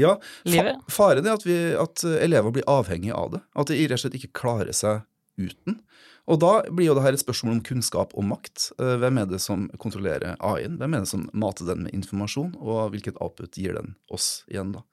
ja, 0.00 0.14
livet? 0.48 0.78
Ja, 0.80 0.94
faren 0.94 1.28
er 1.28 1.36
at, 1.36 1.44
vi, 1.46 1.58
at 1.76 2.06
elever 2.16 2.56
blir 2.56 2.66
avhengig 2.70 3.12
av 3.12 3.36
det. 3.36 3.44
At 3.60 3.70
de 3.74 3.84
rett 3.84 3.98
og 4.00 4.06
slett 4.06 4.18
ikke 4.22 4.34
klarer 4.40 4.72
seg 4.74 5.04
uten. 5.38 5.82
Og 6.28 6.40
da 6.42 6.50
blir 6.68 6.90
jo 6.90 6.96
det 6.98 7.06
her 7.06 7.16
et 7.16 7.22
spørsmål 7.22 7.56
om 7.56 7.62
kunnskap 7.64 8.12
og 8.18 8.26
makt. 8.28 8.70
Eh, 8.76 8.96
hvem 9.00 9.22
er 9.22 9.30
det 9.30 9.40
som 9.40 9.64
kontrollerer 9.80 10.36
AI-en? 10.44 10.76
Hvem 10.80 10.96
er 10.96 11.06
det 11.06 11.10
som 11.10 11.24
mater 11.32 11.68
den 11.70 11.86
med 11.86 11.96
informasjon, 11.96 12.52
og 12.60 12.92
hvilket 12.92 13.16
output 13.24 13.56
gir 13.56 13.78
den 13.78 13.94
oss 14.12 14.44
igjen, 14.52 14.74
da? 14.76 14.84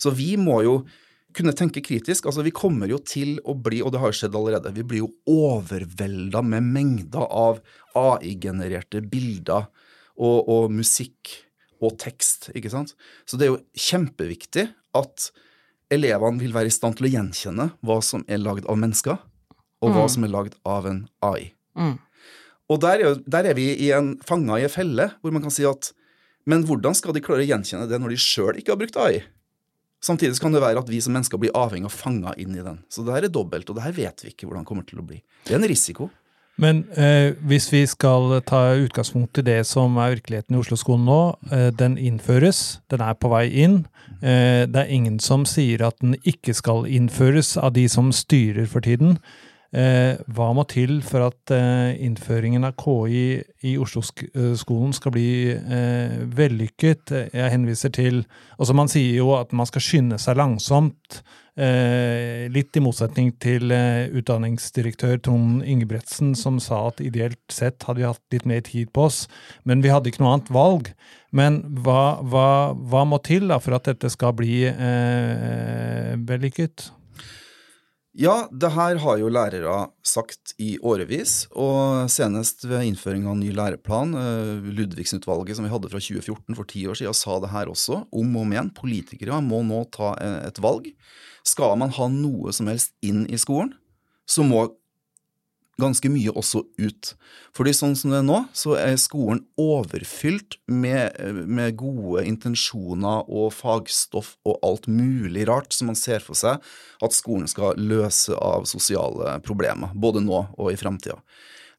Så 0.00 0.14
vi 0.16 0.32
må 0.40 0.62
jo 0.64 0.80
kunne 1.36 1.54
tenke 1.54 1.82
kritisk. 1.84 2.26
Altså, 2.26 2.42
vi 2.46 2.54
kommer 2.54 2.90
jo 2.90 2.98
til 3.04 3.36
å 3.44 3.54
bli, 3.54 3.82
og 3.84 3.92
det 3.94 4.00
har 4.02 4.16
skjedd 4.16 4.36
allerede, 4.38 4.72
vi 4.74 4.86
blir 4.86 5.04
jo 5.04 5.12
overvelda 5.30 6.42
med 6.46 6.66
mengder 6.72 7.28
av 7.28 7.60
AI-genererte 7.98 9.04
bilder 9.12 9.68
og, 10.16 10.48
og, 10.48 10.72
musikk 10.72 11.36
og 11.80 11.96
tekst, 12.00 12.50
ikke 12.56 12.72
sant. 12.72 12.96
Så 13.28 13.38
det 13.38 13.46
er 13.46 13.54
jo 13.54 13.62
kjempeviktig 13.76 14.66
at 14.96 15.30
elevene 15.92 16.42
vil 16.42 16.54
være 16.54 16.70
i 16.70 16.74
stand 16.74 16.98
til 16.98 17.08
å 17.08 17.12
gjenkjenne 17.14 17.70
hva 17.86 18.00
som 18.04 18.24
er 18.30 18.42
lagd 18.42 18.68
av 18.70 18.78
mennesker, 18.80 19.20
og 19.80 19.94
hva 19.94 20.04
mm. 20.06 20.12
som 20.14 20.26
er 20.26 20.32
lagd 20.32 20.56
av 20.68 20.86
en 20.90 21.02
AI. 21.24 21.50
Mm. 21.78 21.96
Og 22.70 22.80
der 22.84 23.02
er, 23.02 23.18
der 23.26 23.50
er, 23.50 23.56
vi 23.58 23.72
i 23.74 23.90
en, 23.96 24.14
fanga 24.26 24.60
i 24.60 24.66
en 24.68 24.72
felle 24.72 25.10
hvor 25.20 25.34
man 25.34 25.42
kan 25.44 25.54
si 25.54 25.66
at 25.68 25.92
men 26.48 26.64
hvordan 26.66 26.96
skal 26.96 27.14
de 27.14 27.22
klare 27.22 27.44
å 27.44 27.48
gjenkjenne 27.48 27.88
det 27.90 27.98
når 28.00 28.14
de 28.14 28.22
sjøl 28.22 28.58
ikke 28.58 28.72
har 28.72 28.80
brukt 28.80 28.96
AI? 29.00 29.20
Samtidig 30.00 30.40
kan 30.40 30.54
det 30.54 30.62
være 30.64 30.80
at 30.80 30.88
vi 30.88 31.00
som 31.04 31.12
mennesker 31.12 31.40
blir 31.40 31.52
avhengig 31.56 31.90
av 31.90 31.92
fanga 31.92 32.32
inn 32.40 32.54
i 32.56 32.64
den. 32.64 32.80
Så 32.88 33.04
det 33.04 33.12
her 33.12 33.26
er 33.28 33.32
dobbelt, 33.32 33.68
og 33.68 33.76
det 33.76 33.84
her 33.84 33.96
vet 33.96 34.24
vi 34.24 34.32
ikke 34.32 34.48
hvordan 34.48 34.64
det 34.64 34.70
kommer 34.70 34.86
til 34.88 35.02
å 35.02 35.04
bli. 35.04 35.20
Det 35.44 35.52
er 35.52 35.60
en 35.60 35.68
risiko. 35.68 36.08
Men 36.60 36.82
eh, 36.92 37.36
hvis 37.48 37.68
vi 37.72 37.82
skal 37.88 38.34
ta 38.48 38.62
utgangspunkt 38.80 39.38
i 39.40 39.44
det 39.46 39.60
som 39.68 39.96
er 40.00 40.16
virkeligheten 40.16 40.56
i 40.56 40.60
Oslo-skolen 40.60 41.06
nå, 41.08 41.20
eh, 41.52 41.68
den 41.72 41.96
innføres, 42.00 42.80
den 42.92 43.04
er 43.04 43.16
på 43.16 43.30
vei 43.32 43.46
inn. 43.62 43.82
Eh, 44.20 44.66
det 44.68 44.82
er 44.82 44.92
ingen 44.92 45.20
som 45.24 45.46
sier 45.48 45.86
at 45.86 46.00
den 46.04 46.18
ikke 46.20 46.56
skal 46.56 46.88
innføres 46.88 47.54
av 47.60 47.72
de 47.76 47.86
som 47.88 48.10
styrer 48.12 48.68
for 48.68 48.84
tiden. 48.84 49.18
Eh, 49.70 50.18
hva 50.34 50.48
må 50.50 50.64
til 50.66 50.96
for 51.06 51.28
at 51.28 51.52
eh, 51.54 51.92
innføringen 52.02 52.66
av 52.66 52.74
KI 52.80 53.38
i 53.70 53.76
Oslo-skolen 53.78 54.96
skal 54.96 55.14
bli 55.14 55.28
eh, 55.54 56.16
vellykket? 56.26 57.14
Jeg 57.30 57.54
henviser 57.54 57.94
til 57.94 58.24
Altså, 58.58 58.74
man 58.74 58.90
sier 58.90 59.20
jo 59.20 59.30
at 59.38 59.54
man 59.54 59.70
skal 59.70 59.84
skynde 59.86 60.18
seg 60.18 60.40
langsomt. 60.42 61.22
Eh, 61.60 62.50
litt 62.50 62.76
i 62.78 62.82
motsetning 62.82 63.30
til 63.42 63.70
eh, 63.74 64.10
utdanningsdirektør 64.16 65.18
Trond 65.22 65.62
Ingebretsen, 65.62 66.34
som 66.38 66.58
sa 66.62 66.86
at 66.88 67.02
ideelt 67.04 67.40
sett 67.52 67.86
hadde 67.86 68.02
vi 68.02 68.10
hatt 68.10 68.34
litt 68.34 68.46
mer 68.50 68.62
tid 68.66 68.90
på 68.94 69.06
oss, 69.06 69.24
men 69.62 69.82
vi 69.84 69.90
hadde 69.94 70.10
ikke 70.10 70.22
noe 70.24 70.36
annet 70.38 70.54
valg. 70.54 70.92
Men 71.36 71.62
hva, 71.84 72.22
hva, 72.26 72.46
hva 72.74 73.06
må 73.06 73.20
til 73.26 73.50
da 73.50 73.60
for 73.62 73.78
at 73.78 73.90
dette 73.90 74.10
skal 74.10 74.34
bli 74.38 74.64
eh, 74.70 76.16
vellykket? 76.26 76.90
Ja, 78.20 78.50
det 78.52 78.68
her 78.74 78.98
har 79.00 79.16
jo 79.16 79.30
lærere 79.32 79.74
sagt 80.04 80.52
i 80.60 80.74
årevis, 80.84 81.46
og 81.56 82.04
senest 82.12 82.66
ved 82.68 82.84
innføring 82.90 83.24
av 83.30 83.38
ny 83.38 83.48
læreplan, 83.56 84.12
eh, 84.12 84.66
Ludvigsen-utvalget 84.76 85.56
som 85.56 85.64
vi 85.64 85.70
hadde 85.72 85.88
fra 85.88 85.96
2014 85.96 86.58
for 86.58 86.68
ti 86.68 86.84
år 86.84 86.98
siden, 87.00 87.16
sa 87.16 87.38
det 87.40 87.48
her 87.48 87.72
også, 87.72 88.02
om 88.12 88.36
og 88.36 88.42
om 88.42 88.52
igjen. 88.52 88.68
Politikere 88.76 89.40
må 89.40 89.62
nå 89.64 89.86
ta 89.96 90.12
eh, 90.20 90.48
et 90.50 90.60
valg. 90.60 90.90
Skal 91.48 91.78
man 91.80 91.96
ha 91.96 92.10
noe 92.12 92.52
som 92.52 92.68
helst 92.68 92.92
inn 93.00 93.24
i 93.24 93.40
skolen, 93.40 93.72
så 94.28 94.44
må 94.44 94.66
ganske 95.80 96.10
mye 96.12 96.32
også 96.36 96.62
ut. 96.80 97.12
Fordi 97.56 97.72
sånn 97.76 97.96
som 97.98 98.12
det 98.12 98.20
er 98.20 98.26
nå, 98.26 98.40
så 98.56 98.76
er 98.78 98.96
skolen 99.00 99.42
overfylt 99.60 100.58
med, 100.70 101.16
med, 101.46 101.76
gode 101.80 102.24
intensjoner 102.28 103.28
og 103.28 103.52
fagstoff 103.56 104.34
og 104.46 104.60
alt 104.66 104.88
mulig 104.90 105.46
rart 105.50 105.74
som 105.76 105.90
man 105.90 105.98
ser 105.98 106.22
for 106.24 106.38
seg 106.38 106.60
at 107.04 107.16
skolen 107.16 107.48
skal 107.50 107.78
løse 107.80 108.36
av 108.36 108.68
sosiale 108.70 109.38
problemer, 109.46 109.94
både 109.94 110.22
nå 110.24 110.44
og 110.56 110.72
i 110.72 110.78
framtida. 110.80 111.18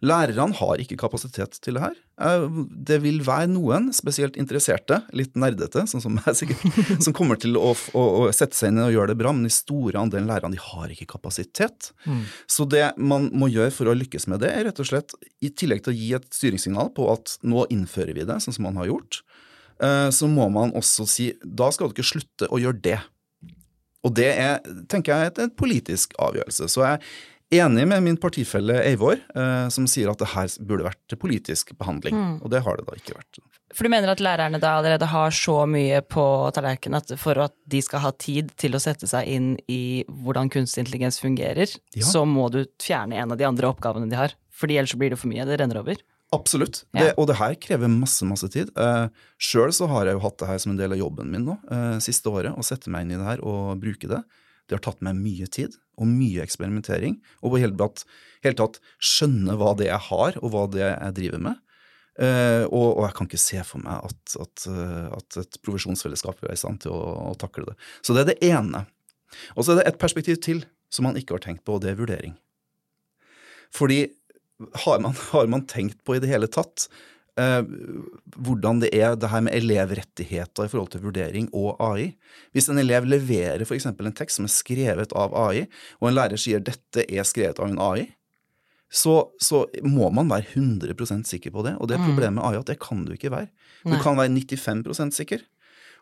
Lærerne 0.01 0.57
har 0.57 0.81
ikke 0.81 0.97
kapasitet 0.97 1.59
til 1.61 1.77
det 1.77 1.83
her. 1.83 1.97
Eh, 2.25 2.45
det 2.89 2.97
vil 3.03 3.19
være 3.25 3.51
noen 3.51 3.91
spesielt 3.93 4.37
interesserte, 4.39 4.97
litt 5.13 5.35
nerdete, 5.37 5.83
sånn 5.89 6.01
som 6.01 6.15
meg 6.17 6.37
sikkert, 6.37 6.63
som 7.05 7.13
kommer 7.17 7.37
til 7.41 7.59
å, 7.59 7.75
å, 7.93 8.05
å, 8.23 8.23
sette 8.33 8.57
seg 8.57 8.73
inn 8.73 8.81
og 8.81 8.95
gjøre 8.95 9.13
det 9.13 9.19
bra, 9.21 9.33
men 9.35 9.45
de 9.45 9.53
store 9.53 10.01
andelen 10.01 10.29
lærerne 10.31 10.57
de 10.57 10.63
har 10.63 10.89
ikke 10.93 11.11
kapasitet. 11.13 11.91
Mm. 12.09 12.25
Så 12.49 12.65
det 12.69 12.87
man 12.97 13.29
må 13.29 13.51
gjøre 13.53 13.73
for 13.75 13.91
å 13.91 13.95
lykkes 13.97 14.25
med 14.31 14.41
det, 14.41 14.49
er 14.55 14.65
rett 14.71 14.81
og 14.81 14.89
slett, 14.89 15.13
i 15.45 15.53
tillegg 15.53 15.85
til 15.85 15.93
å 15.93 15.99
gi 15.99 16.11
et 16.17 16.29
styringssignal 16.33 16.89
på 16.97 17.05
at 17.13 17.37
nå 17.45 17.67
innfører 17.69 18.17
vi 18.17 18.25
det, 18.25 18.41
sånn 18.41 18.57
som 18.57 18.65
man 18.71 18.81
har 18.81 18.89
gjort, 18.89 19.21
eh, 19.85 20.09
så 20.09 20.29
må 20.31 20.49
man 20.49 20.73
også 20.77 21.05
si 21.09 21.31
da 21.45 21.69
skal 21.69 21.93
dere 21.93 22.09
slutte 22.09 22.49
å 22.49 22.61
gjøre 22.61 22.85
det. 22.89 22.99
Og 24.01 24.15
det 24.17 24.31
er, 24.33 24.63
tenker 24.89 25.13
jeg, 25.13 25.29
et, 25.29 25.43
et 25.45 25.59
politisk 25.61 26.17
avgjørelse. 26.17 26.65
Så 26.73 26.81
jeg 26.87 27.05
enig 27.51 27.87
med 27.87 28.03
min 28.03 28.17
partifelle 28.19 28.79
Eivor, 28.87 29.19
eh, 29.35 29.67
som 29.73 29.87
sier 29.89 30.11
at 30.11 30.21
det 30.21 30.31
her 30.33 30.51
burde 30.63 30.87
vært 30.87 31.15
politisk 31.19 31.73
behandling. 31.79 32.15
Mm. 32.15 32.35
Og 32.41 32.53
det 32.53 32.63
har 32.65 32.79
det 32.79 32.87
da 32.87 32.97
ikke 32.97 33.17
vært. 33.17 33.41
For 33.71 33.87
du 33.87 33.91
mener 33.93 34.11
at 34.11 34.23
lærerne 34.23 34.59
da 34.59 34.73
allerede 34.79 35.07
har 35.07 35.31
så 35.35 35.61
mye 35.69 36.01
på 36.03 36.23
tallerkenen 36.55 37.15
for 37.19 37.39
at 37.39 37.55
de 37.71 37.79
skal 37.83 38.03
ha 38.03 38.11
tid 38.19 38.51
til 38.59 38.75
å 38.75 38.81
sette 38.83 39.07
seg 39.07 39.29
inn 39.31 39.51
i 39.71 40.03
hvordan 40.07 40.51
kunstig 40.51 40.83
intelligens 40.83 41.21
fungerer, 41.23 41.71
ja. 41.95 42.05
så 42.07 42.25
må 42.27 42.49
du 42.51 42.65
fjerne 42.83 43.19
en 43.19 43.31
av 43.31 43.39
de 43.39 43.47
andre 43.47 43.71
oppgavene 43.71 44.11
de 44.11 44.19
har? 44.19 44.35
Fordi 44.51 44.77
ellers 44.79 44.97
blir 44.99 45.13
det 45.13 45.19
for 45.21 45.31
mye, 45.31 45.47
det 45.47 45.61
renner 45.61 45.79
over? 45.81 46.01
Absolutt. 46.35 46.85
Ja. 46.95 47.09
Det, 47.09 47.15
og 47.19 47.27
det 47.27 47.39
her 47.41 47.55
krever 47.59 47.91
masse 47.91 48.27
masse 48.27 48.47
tid. 48.51 48.71
Eh, 48.79 49.07
Sjøl 49.41 49.73
så 49.75 49.87
har 49.91 50.07
jeg 50.07 50.15
jo 50.15 50.23
hatt 50.23 50.37
det 50.39 50.47
her 50.47 50.61
som 50.63 50.71
en 50.73 50.79
del 50.79 50.95
av 50.95 51.01
jobben 51.01 51.31
min 51.31 51.43
nå, 51.47 51.57
eh, 51.71 51.97
siste 52.03 52.31
året, 52.31 52.55
å 52.55 52.63
sette 52.63 52.91
meg 52.91 53.03
inn 53.03 53.17
i 53.17 53.19
det 53.19 53.27
her 53.27 53.43
og 53.43 53.81
bruke 53.81 54.07
det. 54.07 54.21
Det 54.67 54.77
har 54.77 54.83
tatt 54.85 55.01
meg 55.03 55.19
mye 55.19 55.47
tid 55.51 55.75
og 56.01 56.09
mye 56.09 56.43
eksperimentering, 56.43 57.19
og 57.41 57.53
på 57.53 57.61
hele 57.61 58.55
tatt, 58.57 58.79
skjønne 58.97 59.57
hva 59.59 59.75
det 59.77 59.91
jeg 59.91 60.07
har, 60.09 60.39
og 60.41 60.53
hva 60.53 60.65
det 60.73 60.83
jeg 60.83 61.17
driver 61.19 61.45
med. 61.49 61.59
Uh, 62.21 62.67
og, 62.67 62.87
og, 62.99 63.05
jeg 63.05 63.15
kan 63.17 63.27
ikke 63.29 63.39
se 63.39 63.61
for 63.65 63.81
meg 63.85 64.09
at, 64.09 64.33
at, 64.43 64.63
uh, 64.67 65.13
at 65.15 65.37
et 65.39 65.55
provisjonsfellesskap 65.63 66.41
er 66.43 66.51
i 66.53 66.59
stand 66.59 66.81
til 66.83 66.91
å, 66.93 66.99
å, 67.31 67.35
takle 67.39 67.69
det. 67.69 67.77
Så 68.03 68.13
det 68.13 68.25
er 68.25 68.29
det 68.33 68.49
ene. 68.51 68.83
Og 69.55 69.63
så 69.63 69.73
er 69.73 69.79
det 69.79 69.85
et 69.93 70.01
perspektiv 70.01 70.41
til 70.43 70.65
som 70.91 71.07
man 71.07 71.17
ikke 71.17 71.37
har 71.37 71.45
tenkt 71.45 71.63
på, 71.63 71.77
og 71.77 71.85
det 71.85 71.93
er 71.93 72.01
vurdering. 72.01 72.35
Fordi 73.71 74.03
har 74.83 74.99
man, 75.01 75.15
har 75.31 75.47
man 75.49 75.63
tenkt 75.71 76.03
på 76.05 76.17
i 76.17 76.21
det 76.21 76.29
hele 76.29 76.51
tatt 76.51 76.89
uh, 77.39 77.61
hvordan 78.35 78.81
det 78.83 78.91
er 78.97 79.15
det 79.19 79.29
her 79.31 79.43
med 79.45 79.55
elevrettigheter 79.55 80.67
i 80.67 80.71
forhold 80.71 80.91
til 80.93 81.03
vurdering 81.05 81.49
og 81.53 81.75
AI? 81.83 82.11
Hvis 82.55 82.69
en 82.71 82.81
elev 82.81 83.07
leverer 83.07 83.63
f.eks. 83.65 83.87
en 83.91 84.17
tekst 84.17 84.39
som 84.39 84.47
er 84.47 84.53
skrevet 84.53 85.15
av 85.17 85.35
AI, 85.37 85.67
og 86.01 86.09
en 86.09 86.17
lærer 86.17 86.41
sier 86.41 86.63
dette 86.63 87.05
er 87.07 87.27
skrevet 87.27 87.61
av 87.61 87.71
en 87.71 87.79
AI, 87.81 88.09
så, 88.91 89.31
så, 89.39 89.63
må 89.87 90.09
man 90.11 90.27
være 90.27 90.51
100% 90.59 91.23
sikker 91.29 91.53
på 91.55 91.63
det. 91.63 91.77
Og 91.79 91.87
det 91.87 91.95
er 91.95 92.03
problemet 92.03 92.41
med 92.41 92.43
AI 92.43 92.59
at 92.59 92.67
det 92.67 92.81
kan 92.83 93.05
du 93.07 93.13
ikke 93.15 93.31
være. 93.31 93.47
Du 93.85 93.93
Nei. 93.93 94.01
kan 94.03 94.19
være 94.19 94.33
95% 94.35 95.15
sikker. 95.15 95.45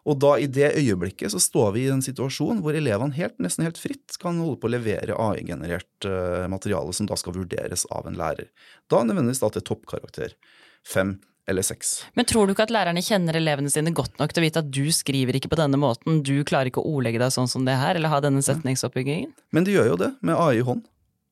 Og 0.08 0.18
da 0.22 0.32
i 0.40 0.48
det 0.50 0.72
øyeblikket 0.80 1.34
så 1.34 1.42
står 1.44 1.74
vi 1.76 1.84
i 1.86 1.92
en 1.94 2.02
situasjon 2.02 2.64
hvor 2.64 2.74
elevene 2.78 3.14
helt, 3.18 3.36
nesten 3.44 3.68
helt 3.68 3.78
fritt 3.78 4.16
kan 4.22 4.40
holde 4.42 4.58
på 4.62 4.70
å 4.70 4.74
levere 4.74 5.18
AI-generert 5.20 6.08
uh, 6.08 6.48
materiale 6.52 6.96
som 6.96 7.10
da 7.10 7.18
skal 7.20 7.36
vurderes 7.36 7.86
av 7.94 8.08
en 8.10 8.18
lærer. 8.18 8.50
Da 8.90 9.04
nødvendigvis 9.06 9.44
da 9.44 9.52
til 9.54 9.68
toppkarakter. 9.70 10.34
Fem 10.88 11.18
eller 11.50 11.66
seks. 11.66 12.04
Men 12.14 12.28
tror 12.30 12.46
du 12.46 12.54
ikke 12.54 12.68
at 12.68 12.74
lærerne 12.74 13.02
kjenner 13.02 13.40
elevene 13.40 13.72
sine 13.74 13.90
godt 13.96 14.20
nok 14.22 14.36
til 14.36 14.44
å 14.44 14.46
vite 14.46 14.62
at 14.62 14.70
du 14.70 14.86
skriver 14.94 15.40
ikke 15.40 15.50
på 15.50 15.58
denne 15.58 15.80
måten, 15.82 16.22
du 16.22 16.44
klarer 16.46 16.70
ikke 16.70 16.84
å 16.84 16.92
ordlegge 16.92 17.22
deg 17.24 17.34
sånn 17.34 17.50
som 17.50 17.66
det 17.66 17.80
her, 17.80 17.98
eller 17.98 18.14
ha 18.14 18.22
denne 18.22 18.44
setningsoppbyggingen? 18.46 19.32
Men 19.56 19.66
de 19.66 19.74
gjør 19.74 19.96
jo 19.96 20.00
det, 20.04 20.14
med 20.22 20.38
AI 20.38 20.62
i 20.62 20.66
hånd 20.68 20.86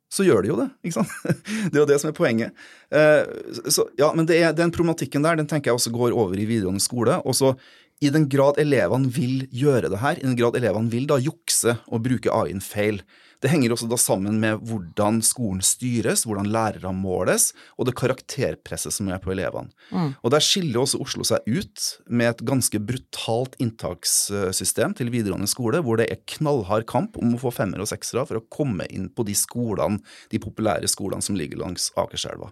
så 0.07 0.23
gjør 0.23 0.43
de 0.43 0.51
jo 0.51 0.59
det. 0.61 0.67
ikke 0.87 1.01
sant? 1.01 1.15
Det 1.71 1.75
er 1.75 1.81
jo 1.81 1.89
det 1.89 1.97
som 2.01 2.11
er 2.11 2.15
poenget. 2.15 2.61
Eh, 2.95 3.27
så, 3.73 3.87
ja, 3.99 4.13
Men 4.15 4.27
det 4.29 4.37
er, 4.39 4.53
den 4.55 4.71
problematikken 4.71 5.25
der 5.25 5.39
den 5.39 5.49
tenker 5.49 5.71
jeg 5.71 5.81
også 5.81 5.91
går 5.95 6.15
over 6.15 6.39
i 6.39 6.47
videregående 6.47 6.83
skole. 6.83 7.19
og 7.23 7.35
så 7.35 7.53
i 7.99 8.11
den 8.13 8.27
grad 8.29 8.59
elevene 8.61 9.09
vil 9.09 9.47
gjøre 9.49 9.89
det 9.89 9.99
her, 9.99 10.19
i 10.19 10.27
den 10.27 10.37
grad 10.37 10.55
elevene 10.55 10.91
vil 10.93 11.07
da 11.09 11.17
jukse 11.17 11.79
og 11.89 12.03
bruke 12.05 12.29
AI-en 12.29 12.61
feil, 12.61 13.01
det 13.43 13.51
henger 13.51 13.73
også 13.73 13.87
da 13.89 13.97
sammen 14.01 14.39
med 14.41 14.61
hvordan 14.65 15.19
skolen 15.25 15.61
styres, 15.65 16.25
hvordan 16.25 16.49
lærere 16.53 16.93
måles, 16.95 17.51
og 17.77 17.87
det 17.87 17.95
karakterpresset 17.99 18.95
som 18.95 19.09
er 19.13 19.21
på 19.21 19.33
elevene. 19.35 19.69
Mm. 19.91 20.15
Og 20.23 20.33
Der 20.33 20.43
skiller 20.43 20.81
også 20.81 21.01
Oslo 21.03 21.25
seg 21.27 21.45
ut 21.45 21.87
med 22.09 22.31
et 22.31 22.45
ganske 22.47 22.81
brutalt 22.81 23.57
inntakssystem 23.61 24.95
til 24.97 25.13
videregående 25.13 25.49
skole, 25.49 25.83
hvor 25.85 26.01
det 26.01 26.09
er 26.11 26.23
knallhard 26.37 26.87
kamp 26.89 27.17
om 27.21 27.35
å 27.35 27.41
få 27.41 27.53
femmer 27.53 27.83
og 27.83 27.91
seksere 27.91 28.25
for 28.25 28.41
å 28.41 28.47
komme 28.49 28.89
inn 28.89 29.11
på 29.13 29.25
de 29.27 29.37
skolene, 29.37 30.01
de 30.33 30.41
populære 30.41 30.89
skolene 30.89 31.25
som 31.25 31.37
ligger 31.37 31.61
langs 31.61 31.91
Akerselva. 31.97 32.51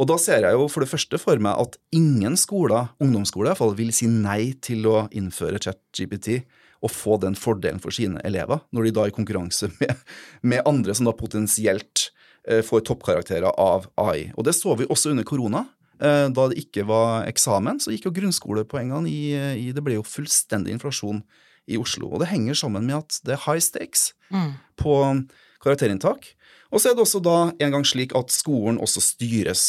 Og 0.00 0.08
da 0.08 0.16
ser 0.20 0.46
jeg 0.46 0.56
jo 0.56 0.68
for 0.72 0.84
det 0.84 0.90
første 0.90 1.20
for 1.20 1.40
meg 1.42 1.58
at 1.60 1.76
ingen 1.94 2.36
skoler, 2.40 2.94
ungdomsskoler 3.02 3.58
fall, 3.58 3.74
vil 3.76 3.92
si 3.94 4.08
nei 4.08 4.54
til 4.64 4.88
å 4.88 4.96
innføre 5.12 5.60
ChatGPT 5.60 6.40
å 6.82 6.90
få 6.90 7.18
den 7.22 7.36
fordelen 7.38 7.80
for 7.82 7.94
sine 7.94 8.20
elever, 8.26 8.62
når 8.74 8.88
de 8.88 8.94
da 8.96 9.04
er 9.04 9.12
i 9.12 9.16
konkurranse 9.16 9.70
med, 9.80 10.02
med 10.42 10.66
andre 10.68 10.96
som 10.98 11.08
da 11.08 11.14
potensielt 11.16 12.08
eh, 12.48 12.62
får 12.66 12.86
toppkarakterer 12.88 13.54
av 13.54 13.86
AI. 14.00 14.32
Og 14.36 14.46
det 14.48 14.56
så 14.58 14.74
vi 14.78 14.88
også 14.90 15.14
under 15.14 15.26
korona. 15.28 15.66
Eh, 16.02 16.26
da 16.34 16.48
det 16.50 16.58
ikke 16.64 16.86
var 16.88 17.28
eksamen, 17.30 17.80
så 17.82 17.94
gikk 17.94 18.08
jo 18.08 18.16
grunnskolepoengene 18.18 19.10
i, 19.10 19.22
i 19.68 19.70
Det 19.74 19.84
ble 19.84 20.00
jo 20.00 20.06
fullstendig 20.06 20.74
inflasjon 20.74 21.22
i 21.70 21.78
Oslo. 21.78 22.10
Og 22.10 22.22
det 22.22 22.32
henger 22.32 22.58
sammen 22.58 22.88
med 22.88 22.98
at 22.98 23.22
det 23.26 23.36
er 23.36 23.44
high 23.46 23.62
stakes 23.62 24.10
mm. 24.34 24.52
på 24.82 24.98
karakterinntak. 25.62 26.32
Og 26.72 26.80
så 26.80 26.90
er 26.90 26.96
det 26.96 27.04
også 27.04 27.22
da 27.22 27.36
en 27.52 27.74
gang 27.74 27.86
slik 27.86 28.16
at 28.18 28.32
skolen 28.34 28.80
også 28.82 29.02
styres 29.04 29.64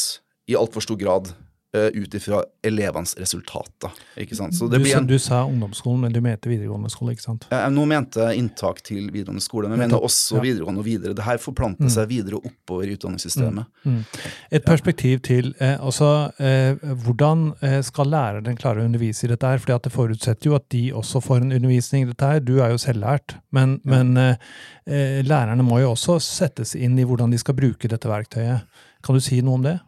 i 0.50 0.56
altfor 0.58 0.84
stor 0.84 0.98
grad 1.00 1.30
ut 1.74 2.14
ifra 2.14 2.38
elevenes 2.62 3.16
resultater. 3.18 3.90
ikke 4.20 4.36
sant? 4.38 4.54
Du, 4.70 4.76
en, 4.78 5.06
du, 5.08 5.16
sa 5.18 5.40
ungdomsskolen, 5.48 6.04
men 6.04 6.14
du 6.14 6.20
mente 6.22 6.50
videregående 6.50 6.90
skole, 6.92 7.14
ikke 7.16 7.24
sant? 7.24 7.46
Jeg, 7.50 7.72
nå 7.74 7.86
mente 7.90 8.22
jeg 8.22 8.42
inntak 8.42 8.82
til 8.86 9.08
videregående 9.08 9.42
skole, 9.42 9.68
men 9.68 9.78
jeg 9.78 9.88
mener 9.88 10.06
også 10.06 10.38
ja. 10.38 10.44
videregående 10.44 10.84
og 10.84 10.86
videre. 10.86 11.16
Det 11.18 11.26
her 11.26 11.40
forplanter 11.42 11.88
mm. 11.88 11.92
seg 11.96 12.08
videre 12.12 12.38
oppover 12.38 12.88
i 12.88 12.94
utdanningssystemet. 12.94 13.70
Mm. 13.84 13.96
Mm. 13.96 14.28
Et 14.58 14.66
perspektiv 14.66 15.22
til 15.26 15.50
eh, 15.58 15.76
også, 15.82 16.10
eh, 16.38 16.84
Hvordan 17.04 17.46
eh, 17.64 17.80
skal 17.86 18.10
læreren 18.12 18.58
klare 18.60 18.82
å 18.82 18.88
undervise 18.88 19.26
i 19.26 19.32
dette 19.32 19.50
her? 19.50 19.62
Fordi 19.62 19.78
det 19.84 19.94
forutsetter 19.94 20.50
jo 20.50 20.58
at 20.58 20.68
de 20.74 20.84
også 20.94 21.22
får 21.24 21.42
en 21.42 21.56
undervisning 21.58 22.06
i 22.06 22.10
dette 22.12 22.30
her. 22.30 22.44
Du 22.44 22.56
er 22.60 22.74
jo 22.74 22.80
selvlært, 22.80 23.36
men, 23.54 23.78
ja. 23.82 23.96
men 23.96 24.20
eh, 24.20 24.52
eh, 24.86 25.20
lærerne 25.26 25.66
må 25.66 25.80
jo 25.82 25.94
også 25.94 26.20
settes 26.22 26.74
inn 26.78 26.98
i 26.98 27.06
hvordan 27.08 27.34
de 27.34 27.40
skal 27.40 27.58
bruke 27.58 27.90
dette 27.90 28.10
verktøyet. 28.10 28.68
Kan 29.04 29.18
du 29.18 29.20
si 29.20 29.40
noe 29.44 29.58
om 29.58 29.66
det? 29.66 29.78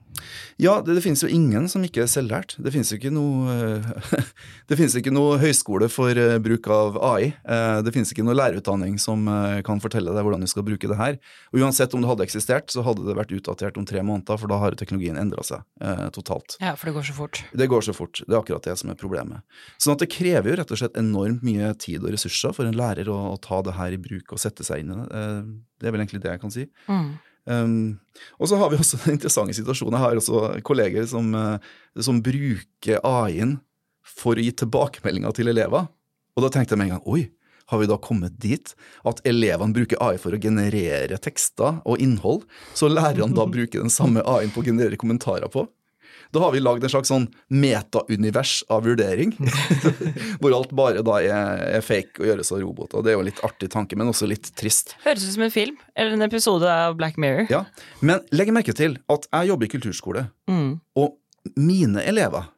Ja, 0.62 0.78
det, 0.80 0.96
det, 0.96 1.02
finnes 1.04 1.22
jo 1.24 1.28
ingen 1.32 1.68
som 1.68 1.84
ikke 1.84 2.04
er 2.04 2.10
selvlært. 2.10 2.54
Det 2.62 2.72
finnes 2.74 2.90
jo 2.92 2.98
ikke 2.98 3.12
noe, 3.12 3.80
det 4.70 4.78
finnes 4.78 4.96
ikke 4.96 5.12
noe 5.12 5.36
høyskole 5.42 5.88
for 5.92 6.16
uh, 6.16 6.36
bruk 6.42 6.68
av 6.72 6.96
AI. 7.04 7.30
Eh, 7.44 7.78
det 7.86 7.92
finnes 7.94 8.12
ikke 8.12 8.24
noe 8.26 8.36
lærerutdanning 8.36 8.96
som 9.02 9.28
kan 9.66 9.80
fortelle 9.82 10.14
deg 10.14 10.24
hvordan 10.26 10.44
du 10.44 10.48
skal 10.50 10.64
bruke 10.66 10.88
det 10.90 10.98
her. 10.98 11.18
Og 11.52 11.60
Uansett 11.60 11.94
om 11.96 12.02
det 12.02 12.10
hadde 12.10 12.26
eksistert, 12.26 12.70
så 12.72 12.84
hadde 12.86 13.04
det 13.06 13.16
vært 13.18 13.34
utdatert 13.36 13.78
om 13.80 13.86
tre 13.88 14.02
måneder, 14.06 14.40
for 14.40 14.50
da 14.50 14.58
har 14.62 14.76
teknologien 14.78 15.18
endra 15.20 15.44
seg 15.46 15.64
totalt. 16.14 16.56
Ja, 16.62 16.74
for 16.78 16.90
det 16.90 16.96
går 16.96 17.08
så 17.08 17.16
fort. 17.16 17.42
Det 17.56 17.68
går 17.70 17.86
så 17.86 17.94
fort. 17.96 18.20
Det 18.22 18.32
er 18.32 18.40
akkurat 18.40 18.66
det 18.66 18.76
som 18.80 18.92
er 18.92 18.98
problemet. 19.00 19.44
Sånn 19.82 19.96
at 19.96 20.04
det 20.04 20.10
krever 20.12 20.52
jo 20.52 20.58
rett 20.60 20.74
og 20.74 20.80
slett 20.80 20.98
enormt 21.00 21.44
mye 21.46 21.72
tid 21.82 22.04
og 22.04 22.12
ressurser 22.14 22.54
for 22.56 22.68
en 22.68 22.76
lærer 22.76 23.10
å, 23.12 23.18
å 23.34 23.38
ta 23.42 23.60
det 23.66 23.76
her 23.76 23.96
i 23.96 24.00
bruk 24.00 24.36
og 24.36 24.42
sette 24.42 24.66
seg 24.66 24.84
inn 24.84 24.94
i 24.94 24.98
det. 25.00 25.24
det 25.80 25.88
er 25.88 25.96
vel 25.96 26.04
egentlig 26.04 26.22
det 26.24 26.34
jeg 26.34 26.42
kan 26.42 26.54
si. 26.54 26.68
Mm. 26.88 27.10
Um, 27.46 27.98
og 28.40 28.50
så 28.50 28.58
har 28.58 28.72
vi 28.72 28.78
også 28.80 28.98
den 29.04 29.14
interessante 29.16 29.54
situasjonen. 29.56 29.96
Jeg 29.96 30.04
har 30.04 30.20
også 30.20 30.42
kolleger 30.66 31.06
som, 31.10 31.30
uh, 31.34 32.02
som 32.02 32.20
bruker 32.24 33.00
AI-en 33.06 33.58
for 34.06 34.38
å 34.38 34.44
gi 34.44 34.52
tilbakemeldinger 34.62 35.34
til 35.36 35.50
elever. 35.52 35.88
Og 36.36 36.44
da 36.44 36.52
tenkte 36.52 36.74
jeg 36.74 36.82
med 36.82 36.90
en 36.90 36.96
gang 36.98 37.08
oi, 37.08 37.26
har 37.66 37.80
vi 37.80 37.88
da 37.90 37.96
kommet 37.98 38.36
dit 38.38 38.74
at 39.08 39.22
elevene 39.26 39.74
bruker 39.74 39.98
AI 40.02 40.18
for 40.22 40.36
å 40.36 40.40
generere 40.42 41.18
tekster 41.22 41.80
og 41.82 42.02
innhold, 42.02 42.44
så 42.78 42.90
lærerne 42.90 43.34
da 43.34 43.46
bruker 43.56 43.82
den 43.82 43.92
samme 43.92 44.22
AI-en 44.22 44.54
på 44.54 44.62
å 44.62 44.68
generere 44.68 45.00
kommentarer 45.00 45.50
på? 45.52 45.66
Da 46.36 46.42
har 46.44 46.52
vi 46.52 46.60
lagd 46.60 46.84
en 46.84 46.92
slags 46.92 47.08
sånn 47.08 47.30
metaunivers 47.48 48.58
av 48.72 48.84
vurdering, 48.84 49.30
hvor 50.42 50.52
alt 50.52 50.74
bare 50.76 51.04
da 51.06 51.14
er, 51.24 51.62
er, 51.78 51.84
fake 51.84 52.20
og 52.20 52.28
gjøres 52.28 52.52
av 52.52 52.60
roboter. 52.60 53.00
Det 53.00 53.12
er 53.12 53.16
jo 53.16 53.22
en 53.24 53.30
litt 53.30 53.40
artig 53.46 53.70
tanke, 53.72 53.96
men 53.96 54.12
også 54.12 54.28
litt 54.28 54.50
trist. 54.60 54.92
Høres 55.06 55.24
ut 55.24 55.32
som 55.38 55.46
en 55.46 55.54
film, 55.54 55.78
eller 55.96 56.18
en 56.18 56.26
episode 56.26 56.68
av 56.68 56.98
Black 57.00 57.16
Mirror. 57.16 57.48
Ja, 57.52 57.62
Men 58.04 58.20
legg 58.36 58.52
merke 58.52 58.76
til 58.76 58.98
at 59.12 59.24
jeg 59.30 59.48
jobber 59.48 59.68
i 59.68 59.72
kulturskole, 59.72 60.26
mm. 60.52 60.68
og 61.00 61.56
mine 61.56 62.04
elever 62.04 62.50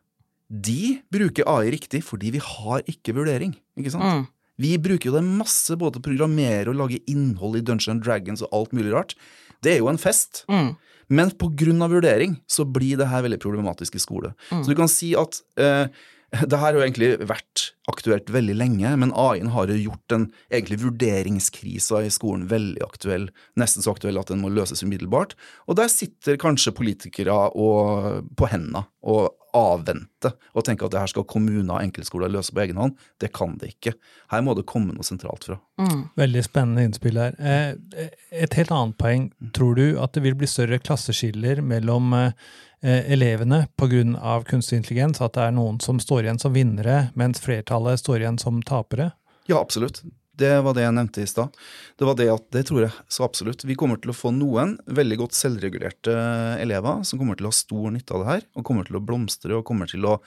de 0.49 0.99
bruker 1.13 1.47
AI 1.47 1.71
riktig 1.77 2.01
fordi 2.07 2.33
vi 2.35 2.43
har 2.43 2.83
ikke 2.89 3.15
vurdering. 3.15 3.55
ikke 3.79 3.93
sant? 3.95 4.05
Mm. 4.09 4.27
Vi 4.59 4.75
bruker 4.83 5.13
jo 5.13 5.15
det 5.15 5.23
masse, 5.23 5.77
både 5.79 6.01
å 6.01 6.05
programmere 6.05 6.73
og 6.73 6.81
lage 6.81 6.99
innhold 7.07 7.61
i 7.61 7.63
Dungeons 7.63 8.03
Dragons 8.03 8.43
og 8.43 8.55
alt 8.57 8.75
mulig 8.75 8.91
rart. 8.91 9.15
Det 9.63 9.77
er 9.77 9.83
jo 9.85 9.91
en 9.93 10.01
fest. 10.01 10.43
Mm. 10.51 10.73
Men 11.09 11.31
pga. 11.31 11.89
vurdering 11.89 12.37
så 12.47 12.65
blir 12.65 12.99
det 12.99 13.09
her 13.09 13.25
veldig 13.25 13.41
problematisk 13.41 13.97
i 13.97 14.03
skole. 14.03 14.35
Mm. 14.53 14.63
Så 14.63 14.71
du 14.71 14.77
kan 14.77 14.89
si 14.89 15.15
at 15.17 15.41
eh, 15.59 15.89
det 16.29 16.59
her 16.61 16.67
har 16.67 16.77
jo 16.77 16.83
egentlig 16.85 17.15
vært 17.25 17.71
aktuelt 17.89 18.29
veldig 18.29 18.55
lenge, 18.61 18.91
men 19.01 19.15
AI-en 19.17 19.49
har 19.55 19.71
jo 19.73 19.79
gjort 19.81 20.05
den 20.13 20.27
egentlig 20.53 20.83
vurderingskrisa 20.83 22.03
i 22.05 22.11
skolen 22.13 22.45
veldig 22.51 22.83
aktuell, 22.85 23.31
nesten 23.57 23.85
så 23.85 23.95
aktuell 23.95 24.21
at 24.21 24.29
den 24.29 24.43
må 24.43 24.51
løses 24.53 24.85
umiddelbart. 24.85 25.33
Og 25.67 25.79
der 25.81 25.89
sitter 25.89 26.37
kanskje 26.41 26.77
politikere 26.77 27.33
og, 27.57 28.29
på 28.37 28.51
hendene 28.53 28.85
og 29.09 29.38
avvente 29.59 30.33
og 30.55 30.65
tenke 30.67 30.87
at 30.87 30.95
det 30.95 31.03
her 31.03 31.11
skal 31.13 31.27
kommuner 31.29 31.75
og 31.75 31.83
enkeltskoler 31.83 32.33
løse 32.33 32.55
på 32.55 32.63
egen 32.65 32.81
hånd. 32.81 32.95
Det 33.21 33.33
kan 33.37 33.57
det 33.61 33.75
ikke. 33.75 33.95
Her 34.33 34.45
må 34.47 34.55
det 34.59 34.67
komme 34.71 34.95
noe 34.95 35.07
sentralt 35.07 35.49
fra. 35.49 35.59
Mm. 35.83 36.07
Veldig 36.19 36.45
spennende 36.47 36.87
innspill 36.89 37.21
her. 37.21 37.37
Eh, 37.39 38.09
et 38.45 38.57
helt 38.59 38.73
annet 38.75 38.99
poeng. 39.01 39.29
Tror 39.57 39.79
du 39.79 39.87
at 40.03 40.17
det 40.17 40.25
vil 40.25 40.39
bli 40.39 40.49
større 40.51 40.81
klasseskiller 40.83 41.63
mellom 41.65 42.15
Eh, 42.81 43.13
elevene 43.13 43.67
pga. 43.77 44.45
kunstig 44.45 44.77
intelligens, 44.77 45.21
at 45.21 45.33
det 45.33 45.43
er 45.43 45.51
noen 45.51 45.81
som 45.81 45.99
står 45.99 46.23
igjen 46.23 46.39
som 46.39 46.55
vinnere, 46.55 47.11
mens 47.15 47.41
flertallet 47.41 47.99
står 47.99 48.23
igjen 48.23 48.39
som 48.39 48.63
tapere? 48.63 49.13
Ja, 49.49 49.59
absolutt. 49.59 50.03
Det 50.39 50.53
var 50.63 50.77
det 50.77 50.85
jeg 50.85 50.95
nevnte 50.95 51.23
i 51.25 51.29
stad. 51.29 51.57
Det 51.99 52.07
var 52.07 52.19
det 52.19 52.29
at, 52.31 52.45
det 52.55 52.65
tror 52.69 52.85
jeg 52.85 52.93
så 53.11 53.25
absolutt. 53.27 53.65
Vi 53.67 53.77
kommer 53.79 53.99
til 54.03 54.13
å 54.13 54.17
få 54.17 54.31
noen 54.35 54.77
veldig 54.87 55.19
godt 55.25 55.39
selvregulerte 55.39 56.15
elever 56.63 57.03
som 57.09 57.21
kommer 57.21 57.39
til 57.39 57.49
å 57.49 57.53
ha 57.53 57.59
stor 57.59 57.91
nytte 57.95 58.15
av 58.15 58.23
det 58.23 58.31
her, 58.31 58.47
og 58.55 58.67
kommer 58.69 58.87
til 58.87 59.01
å 59.01 59.03
blomstre 59.05 59.59
og 59.59 59.67
kommer 59.69 59.91
til 59.91 60.07
å 60.07 60.19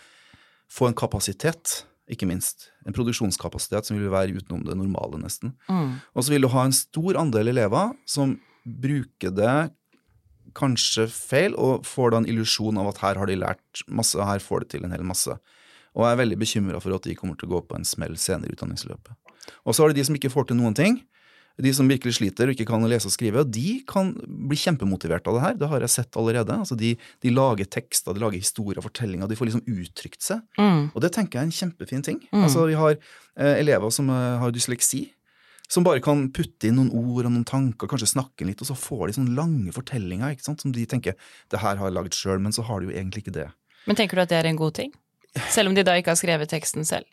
få 0.71 0.89
en 0.89 0.97
kapasitet, 0.97 1.81
ikke 2.11 2.27
minst. 2.27 2.69
En 2.87 2.95
produksjonskapasitet 2.95 3.87
som 3.87 3.99
vil 3.99 4.11
være 4.11 4.35
utenom 4.39 4.65
det 4.67 4.75
normale, 4.75 5.19
nesten. 5.21 5.55
Mm. 5.71 5.99
Og 6.15 6.25
så 6.25 6.33
vil 6.33 6.43
du 6.43 6.51
ha 6.51 6.65
en 6.67 6.75
stor 6.75 7.19
andel 7.19 7.53
elever 7.53 7.93
som 8.09 8.35
bruker 8.65 9.31
det 9.35 9.55
kanskje 10.57 11.07
feil, 11.11 11.55
og 11.55 11.87
får 11.87 12.11
da 12.11 12.21
en 12.21 12.29
illusjon 12.29 12.79
av 12.81 12.91
at 12.91 13.01
her 13.05 13.19
har 13.21 13.31
de 13.31 13.39
lært 13.39 13.83
masse, 13.87 14.17
og 14.19 14.27
her 14.27 14.43
får 14.43 14.65
de 14.65 14.73
til 14.75 14.87
en 14.87 14.95
hel 14.95 15.05
masse. 15.07 15.37
Og 15.91 16.05
jeg 16.05 16.15
er 16.15 16.21
veldig 16.21 16.39
bekymra 16.39 16.79
for 16.83 16.95
at 16.95 17.07
de 17.07 17.15
kommer 17.19 17.39
til 17.39 17.49
å 17.49 17.57
gå 17.57 17.65
på 17.67 17.77
en 17.77 17.87
smell 17.87 18.15
senere 18.19 18.51
i 18.51 18.55
utdanningsløpet. 18.55 19.15
Og 19.65 19.75
så 19.75 19.83
har 19.83 19.91
du 19.91 19.99
de 19.99 20.05
som 20.07 20.17
ikke 20.17 20.31
får 20.33 20.51
til 20.51 20.61
noen 20.61 20.77
ting, 20.77 21.01
De 21.61 21.69
som 21.75 21.85
virkelig 21.85 22.15
sliter 22.15 22.47
og 22.47 22.55
ikke 22.55 22.65
kan 22.65 22.81
lese 22.89 23.09
og 23.09 23.13
skrive, 23.13 23.43
de 23.43 23.81
kan 23.85 24.13
bli 24.49 24.55
kjempemotivert 24.57 25.27
av 25.27 25.35
det 25.35 25.41
her. 25.43 25.57
Det 25.59 25.67
har 25.69 25.83
jeg 25.83 25.93
sett 25.93 26.17
allerede. 26.17 26.55
Altså 26.55 26.77
de, 26.79 26.93
de 27.21 27.29
lager 27.29 27.67
tekster, 27.67 28.15
de 28.15 28.23
lager 28.23 28.39
historier, 28.39 28.81
fortellinger. 28.81 29.27
De 29.27 29.35
får 29.37 29.49
liksom 29.49 29.65
uttrykt 29.67 30.23
seg. 30.23 30.39
Mm. 30.57 30.87
Og 30.95 31.03
det 31.03 31.11
tenker 31.13 31.37
jeg 31.37 31.43
er 31.43 31.49
en 31.49 31.57
kjempefin 31.59 32.05
ting. 32.07 32.21
Mm. 32.31 32.45
Altså 32.47 32.65
Vi 32.71 32.79
har 32.79 32.95
eh, 32.95 33.59
elever 33.59 33.91
som 33.93 34.09
eh, 34.09 34.39
har 34.41 34.55
dysleksi, 34.55 35.03
som 35.71 35.85
bare 35.87 36.01
kan 36.03 36.25
putte 36.35 36.67
inn 36.67 36.79
noen 36.79 36.91
ord 36.91 37.27
og 37.27 37.31
noen 37.31 37.45
tanker, 37.47 37.87
kanskje 37.87 38.09
snakke 38.11 38.47
litt, 38.47 38.63
og 38.63 38.71
så 38.71 38.75
får 38.75 39.05
de 39.07 39.19
sånne 39.19 39.37
lange 39.37 39.75
fortellinger 39.75 40.33
ikke 40.33 40.47
sant? 40.49 40.63
som 40.63 40.73
de 40.75 40.87
tenker 40.89 41.15
det 41.51 41.61
her 41.61 41.77
har 41.79 41.87
jeg 41.87 41.99
lagd 41.99 42.17
sjøl, 42.17 42.41
men 42.43 42.55
så 42.55 42.65
har 42.67 42.81
de 42.81 42.89
jo 42.89 42.95
egentlig 42.97 43.23
ikke 43.23 43.37
det. 43.37 43.47
Men 43.87 43.99
tenker 43.99 44.19
du 44.19 44.25
at 44.25 44.33
det 44.33 44.41
er 44.41 44.49
en 44.49 44.59
god 44.59 44.75
ting? 44.81 44.91
Selv 45.51 45.71
om 45.71 45.77
de 45.77 45.85
da 45.87 45.95
ikke 45.95 46.11
har 46.11 46.19
skrevet 46.19 46.51
teksten 46.51 46.83
selv? 46.87 47.07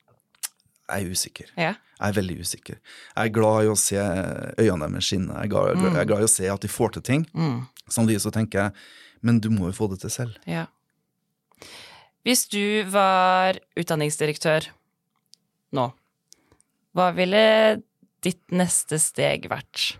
Jeg 0.88 1.05
er 1.05 1.11
usikker. 1.12 1.51
Ja. 1.57 1.74
Jeg 1.98 2.09
er 2.09 2.12
veldig 2.16 2.37
usikker. 2.40 2.79
Jeg 3.16 3.27
er 3.29 3.35
glad 3.35 3.64
i 3.66 3.68
å 3.72 3.77
se 3.77 3.96
øynene 3.98 4.88
deres 4.92 5.05
skinne. 5.11 5.35
Jeg 5.42 5.51
glad, 5.51 5.77
Mm. 5.77 5.92
jeg 5.92 6.01
er 6.01 6.05
glad 6.09 6.20
i 6.20 6.29
å 6.29 6.31
se 6.33 6.48
at 6.48 6.61
de 6.61 6.68
får 6.68 6.92
til 6.92 7.03
ting. 7.03 7.27
Mm. 7.35 7.66
Samtidig 7.88 8.20
så 8.22 8.31
tenker 8.33 8.59
jeg 8.62 8.72
men 9.20 9.40
du 9.40 9.48
må 9.51 9.66
jo 9.66 9.72
få 9.74 9.88
det 9.90 10.01
til 10.01 10.11
selv. 10.11 10.37
Ja. 10.46 10.66
Hvis 12.24 12.46
du 12.48 12.85
var 12.90 13.59
utdanningsdirektør 13.79 14.68
nå, 15.74 15.92
hva 16.94 17.09
ville 17.16 17.83
ditt 18.22 18.42
neste 18.55 18.98
steg 19.03 19.48
vært? 19.51 19.96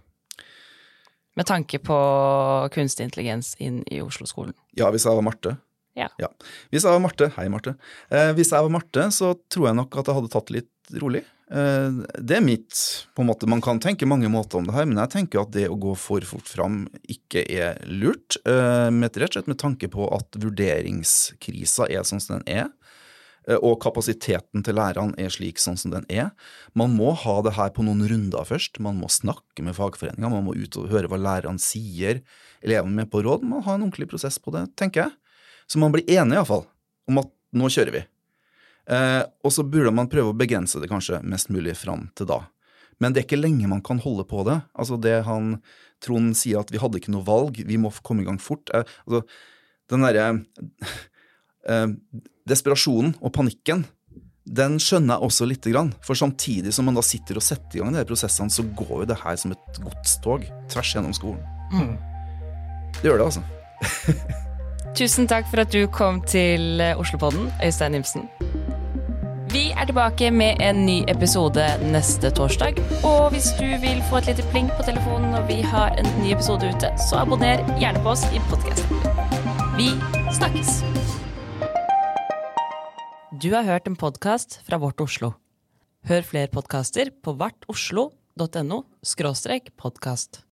Med 1.39 1.47
tanke 1.47 1.79
på 1.79 1.97
kunstig 2.75 3.07
intelligens 3.07 3.53
inn 3.63 3.85
i 3.91 4.01
Oslo-skolen. 4.03 4.55
Ja, 4.79 4.91
hvis 4.91 5.05
jeg 5.07 5.15
var 5.15 5.23
Marte. 5.27 5.57
Ja. 5.99 6.09
Hvis 6.71 6.85
jeg 6.87 6.93
var 6.95 7.01
Marte, 7.03 7.29
hei 7.35 7.49
Marte. 7.51 7.75
Eh, 8.11 8.33
hvis 8.39 8.51
jeg 8.55 8.63
var 8.63 8.71
Marte, 8.71 9.09
så 9.15 9.33
tror 9.51 9.67
jeg 9.71 9.79
nok 9.79 9.97
at 9.99 10.07
jeg 10.07 10.15
hadde 10.15 10.31
tatt 10.31 10.47
det 10.55 10.63
rolig. 10.97 11.25
Eh, 11.51 11.99
det 12.21 12.37
er 12.37 12.45
mitt 12.45 12.77
på 13.17 13.23
en 13.23 13.29
måte, 13.31 13.49
Man 13.49 13.63
kan 13.65 13.81
tenke 13.81 14.07
mange 14.09 14.29
måter 14.29 14.59
om 14.59 14.67
det 14.69 14.75
her, 14.77 14.85
men 14.89 15.01
jeg 15.01 15.13
tenker 15.15 15.43
at 15.43 15.53
det 15.55 15.69
å 15.69 15.79
gå 15.81 15.95
for 15.97 16.21
fort 16.29 16.49
fram 16.49 16.83
ikke 17.09 17.45
er 17.49 17.81
lurt. 17.89 18.37
Eh, 18.45 18.89
med, 18.91 19.17
rett 19.17 19.31
og 19.33 19.39
slett 19.39 19.49
med 19.49 19.61
tanke 19.61 19.89
på 19.89 20.09
at 20.15 20.37
vurderingskrisa 20.41 21.89
er 21.91 22.05
sånn 22.05 22.21
som 22.21 22.39
den 22.39 22.49
er. 22.49 22.69
eh, 23.49 23.57
Og 23.57 23.81
kapasiteten 23.81 24.65
til 24.65 24.75
lærerne 24.75 25.17
er 25.19 25.31
slik 25.33 25.59
sånn 25.59 25.79
som 25.79 25.91
den 25.91 26.05
er. 26.09 26.31
Man 26.75 26.97
må 26.97 27.15
ha 27.17 27.41
det 27.43 27.55
her 27.57 27.71
på 27.71 27.83
noen 27.83 28.05
runder 28.09 28.45
først. 28.45 28.79
Man 28.81 29.01
må 29.01 29.09
snakke 29.09 29.65
med 29.65 29.75
fagforeninga, 29.77 30.29
man 30.29 30.45
må 30.45 30.55
ut 30.55 30.77
og 30.77 30.91
høre 30.91 31.09
hva 31.09 31.17
lærerne 31.17 31.59
sier. 31.59 32.21
Elevene 32.63 32.93
med 32.95 33.11
på 33.11 33.23
råd. 33.25 33.43
Man 33.43 33.61
må 33.61 33.65
ha 33.65 33.75
en 33.75 33.83
ordentlig 33.89 34.09
prosess 34.11 34.39
på 34.39 34.53
det, 34.53 34.77
tenker 34.77 35.07
jeg. 35.07 35.13
Så 35.69 35.79
man 35.79 35.93
blir 35.93 36.05
enig 36.09 36.37
iallfall 36.37 36.67
om 37.09 37.19
at 37.19 37.33
nå 37.53 37.69
kjører 37.73 37.93
vi. 37.93 38.05
Eh, 38.89 39.23
og 39.45 39.53
så 39.53 39.65
burde 39.69 39.93
man 39.93 40.09
prøve 40.09 40.33
å 40.33 40.37
begrense 40.37 40.81
det 40.81 40.89
kanskje 40.89 41.21
mest 41.29 41.53
mulig 41.53 41.77
fram 41.77 42.09
til 42.17 42.29
da. 42.31 42.43
Men 42.99 43.13
det 43.13 43.23
er 43.23 43.29
ikke 43.29 43.41
lenge 43.41 43.71
man 43.71 43.85
kan 43.85 44.01
holde 44.03 44.25
på 44.29 44.43
det. 44.49 44.59
Altså 44.79 44.99
det 45.01 45.21
han 45.29 45.59
Trond 46.03 46.37
sier 46.39 46.61
at 46.61 46.71
vi 46.71 46.81
hadde 46.81 47.01
ikke 47.01 47.13
noe 47.13 47.27
valg, 47.27 47.59
vi 47.67 47.79
må 47.81 47.91
komme 48.07 48.23
i 48.23 48.29
gang 48.29 48.39
fort. 48.43 48.71
Eh, 48.75 48.87
altså, 49.07 49.23
den 49.93 50.05
derre 50.07 50.27
eh, 51.69 51.87
desperasjonen 52.49 53.17
og 53.21 53.33
panikken, 53.35 53.85
den 54.49 54.79
skjønner 54.81 55.19
jeg 55.19 55.29
også 55.29 55.49
lite 55.51 55.73
grann. 55.75 55.93
For 56.07 56.17
samtidig 56.17 56.73
som 56.73 56.89
man 56.89 56.97
da 56.97 57.05
sitter 57.05 57.41
og 57.41 57.45
setter 57.45 57.77
i 57.79 57.83
gang 57.83 57.93
de 57.93 58.01
her 58.01 58.09
prosessene, 58.09 58.53
så 58.53 58.65
går 58.79 59.03
jo 59.03 59.09
det 59.11 59.19
her 59.21 59.37
som 59.41 59.53
et 59.53 59.83
godstog 59.85 60.47
tvers 60.73 60.95
gjennom 60.95 61.17
skolen. 61.17 61.43
Det 62.99 63.11
gjør 63.11 63.21
det, 63.21 63.29
altså. 63.29 63.45
Tusen 64.99 65.29
takk 65.31 65.51
for 65.53 65.63
at 65.63 65.75
du 65.75 65.85
kom 65.93 66.23
til 66.25 66.81
Oslopodden, 66.97 67.53
Øystein 67.63 68.01
Imsen. 68.01 68.25
Vi 69.53 69.71
er 69.73 69.87
tilbake 69.89 70.29
med 70.31 70.61
en 70.61 70.83
ny 70.85 70.99
episode 71.09 71.63
neste 71.89 72.29
torsdag. 72.37 72.77
Og 73.07 73.31
hvis 73.33 73.47
du 73.57 73.65
vil 73.81 74.03
få 74.11 74.19
et 74.21 74.27
lite 74.29 74.45
pling 74.53 74.67
på 74.77 74.85
telefonen 74.85 75.31
når 75.33 75.47
vi 75.49 75.57
har 75.65 75.95
en 75.97 76.09
ny 76.21 76.35
episode 76.35 76.69
ute, 76.69 76.91
så 77.09 77.23
abonner 77.23 77.63
gjerne 77.81 78.03
på 78.05 78.13
oss 78.13 78.27
i 78.29 78.43
podkasten. 78.51 79.01
Vi 79.79 79.89
snakkes! 80.37 80.83
Du 83.41 83.49
har 83.55 83.65
hørt 83.65 83.89
en 83.89 83.97
podkast 83.97 84.59
fra 84.69 84.77
Vårt 84.83 85.01
Oslo. 85.01 85.33
Hør 86.05 86.29
flere 86.29 86.53
podkaster 86.53 87.09
på 87.25 87.33
vartoslo.no 87.41 88.83
podkast. 89.81 90.43